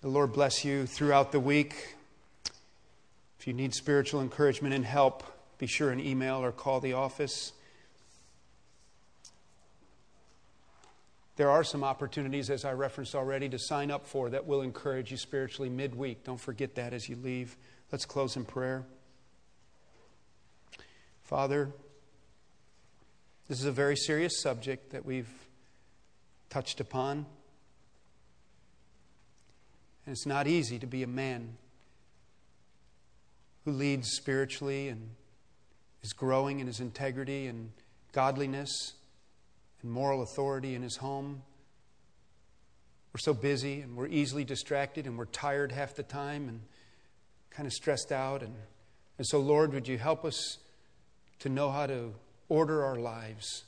The 0.00 0.08
Lord 0.08 0.32
bless 0.32 0.64
you 0.64 0.86
throughout 0.86 1.30
the 1.30 1.38
week. 1.38 1.94
If 3.38 3.46
you 3.46 3.52
need 3.52 3.74
spiritual 3.74 4.22
encouragement 4.22 4.74
and 4.74 4.84
help, 4.84 5.22
be 5.58 5.68
sure 5.68 5.90
and 5.90 6.00
email 6.00 6.42
or 6.42 6.50
call 6.50 6.80
the 6.80 6.94
office. 6.94 7.52
There 11.36 11.50
are 11.50 11.64
some 11.64 11.82
opportunities, 11.82 12.48
as 12.48 12.64
I 12.64 12.72
referenced 12.72 13.14
already, 13.14 13.48
to 13.48 13.58
sign 13.58 13.90
up 13.90 14.06
for 14.06 14.30
that 14.30 14.46
will 14.46 14.62
encourage 14.62 15.10
you 15.10 15.16
spiritually 15.16 15.68
midweek. 15.68 16.22
Don't 16.24 16.40
forget 16.40 16.76
that 16.76 16.92
as 16.92 17.08
you 17.08 17.16
leave. 17.16 17.56
Let's 17.90 18.04
close 18.04 18.36
in 18.36 18.44
prayer. 18.44 18.84
Father, 21.24 21.72
this 23.48 23.58
is 23.58 23.64
a 23.64 23.72
very 23.72 23.96
serious 23.96 24.40
subject 24.40 24.92
that 24.92 25.04
we've 25.04 25.32
touched 26.50 26.80
upon. 26.80 27.26
And 30.06 30.12
it's 30.12 30.26
not 30.26 30.46
easy 30.46 30.78
to 30.78 30.86
be 30.86 31.02
a 31.02 31.08
man 31.08 31.56
who 33.64 33.72
leads 33.72 34.10
spiritually 34.10 34.88
and 34.88 35.10
is 36.02 36.12
growing 36.12 36.60
in 36.60 36.66
his 36.68 36.78
integrity 36.78 37.46
and 37.46 37.72
godliness 38.12 38.92
and 39.84 39.92
moral 39.92 40.22
authority 40.22 40.74
in 40.74 40.82
his 40.82 40.96
home. 40.96 41.42
We're 43.12 43.20
so 43.20 43.34
busy 43.34 43.82
and 43.82 43.96
we're 43.96 44.08
easily 44.08 44.42
distracted 44.42 45.06
and 45.06 45.16
we're 45.16 45.26
tired 45.26 45.70
half 45.70 45.94
the 45.94 46.02
time 46.02 46.48
and 46.48 46.62
kind 47.50 47.66
of 47.66 47.72
stressed 47.72 48.10
out. 48.10 48.42
And, 48.42 48.54
and 49.18 49.26
so, 49.26 49.38
Lord, 49.38 49.72
would 49.72 49.86
you 49.86 49.98
help 49.98 50.24
us 50.24 50.58
to 51.40 51.48
know 51.48 51.70
how 51.70 51.86
to 51.86 52.14
order 52.48 52.82
our 52.82 52.96
lives 52.96 53.64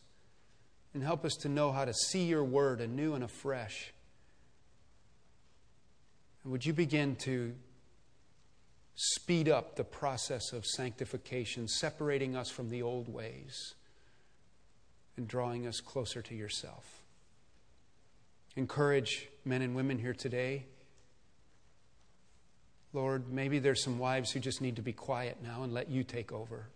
and 0.94 1.02
help 1.02 1.24
us 1.24 1.34
to 1.42 1.48
know 1.48 1.70
how 1.70 1.84
to 1.84 1.92
see 1.92 2.24
your 2.24 2.42
word 2.42 2.80
anew 2.80 3.14
and 3.14 3.22
afresh? 3.22 3.92
And 6.42 6.50
would 6.50 6.64
you 6.64 6.72
begin 6.72 7.14
to 7.16 7.54
speed 8.94 9.50
up 9.50 9.76
the 9.76 9.84
process 9.84 10.54
of 10.54 10.64
sanctification, 10.64 11.68
separating 11.68 12.34
us 12.34 12.48
from 12.50 12.70
the 12.70 12.82
old 12.82 13.06
ways 13.06 13.74
and 15.16 15.26
drawing 15.26 15.66
us 15.66 15.80
closer 15.80 16.22
to 16.22 16.34
yourself? 16.34 17.02
Encourage 18.56 19.28
men 19.44 19.62
and 19.62 19.76
women 19.76 19.98
here 19.98 20.14
today. 20.14 20.64
Lord, 22.92 23.30
maybe 23.30 23.58
there's 23.58 23.84
some 23.84 23.98
wives 23.98 24.32
who 24.32 24.40
just 24.40 24.62
need 24.62 24.76
to 24.76 24.82
be 24.82 24.92
quiet 24.92 25.38
now 25.42 25.62
and 25.62 25.72
let 25.72 25.90
you 25.90 26.02
take 26.02 26.32
over. 26.32 26.68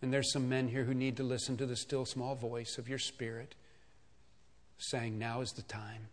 And 0.00 0.12
there's 0.12 0.32
some 0.32 0.48
men 0.48 0.68
here 0.68 0.84
who 0.84 0.94
need 0.94 1.16
to 1.16 1.22
listen 1.22 1.56
to 1.56 1.66
the 1.66 1.76
still 1.76 2.04
small 2.04 2.34
voice 2.34 2.78
of 2.78 2.88
your 2.88 2.98
spirit 2.98 3.54
saying, 4.78 5.18
Now 5.18 5.40
is 5.40 5.52
the 5.52 5.62
time. 5.62 6.08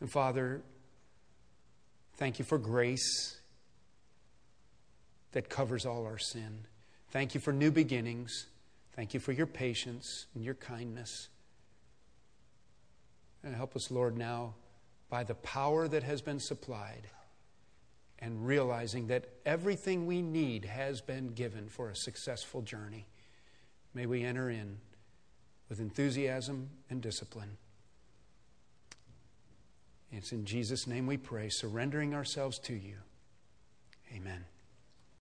And 0.00 0.10
Father, 0.10 0.60
thank 2.16 2.38
you 2.38 2.44
for 2.44 2.58
grace 2.58 3.38
that 5.32 5.48
covers 5.48 5.86
all 5.86 6.04
our 6.04 6.18
sin. 6.18 6.66
Thank 7.10 7.34
you 7.34 7.40
for 7.40 7.52
new 7.52 7.70
beginnings. 7.70 8.46
Thank 8.94 9.14
you 9.14 9.20
for 9.20 9.32
your 9.32 9.46
patience 9.46 10.26
and 10.34 10.44
your 10.44 10.54
kindness. 10.54 11.28
And 13.42 13.54
help 13.54 13.76
us, 13.76 13.90
Lord, 13.90 14.16
now 14.16 14.54
by 15.08 15.22
the 15.22 15.34
power 15.34 15.86
that 15.88 16.02
has 16.02 16.20
been 16.20 16.40
supplied 16.40 17.08
and 18.18 18.46
realizing 18.46 19.06
that 19.08 19.28
everything 19.44 20.06
we 20.06 20.22
need 20.22 20.64
has 20.64 21.00
been 21.00 21.28
given 21.28 21.68
for 21.68 21.90
a 21.90 21.96
successful 21.96 22.62
journey. 22.62 23.06
May 23.94 24.06
we 24.06 24.24
enter 24.24 24.50
in 24.50 24.78
with 25.68 25.80
enthusiasm 25.80 26.70
and 26.90 27.00
discipline. 27.00 27.58
It's 30.10 30.32
in 30.32 30.44
Jesus' 30.44 30.86
name 30.86 31.06
we 31.06 31.16
pray, 31.16 31.48
surrendering 31.50 32.14
ourselves 32.14 32.58
to 32.60 32.74
you. 32.74 32.96
Amen. 34.14 34.44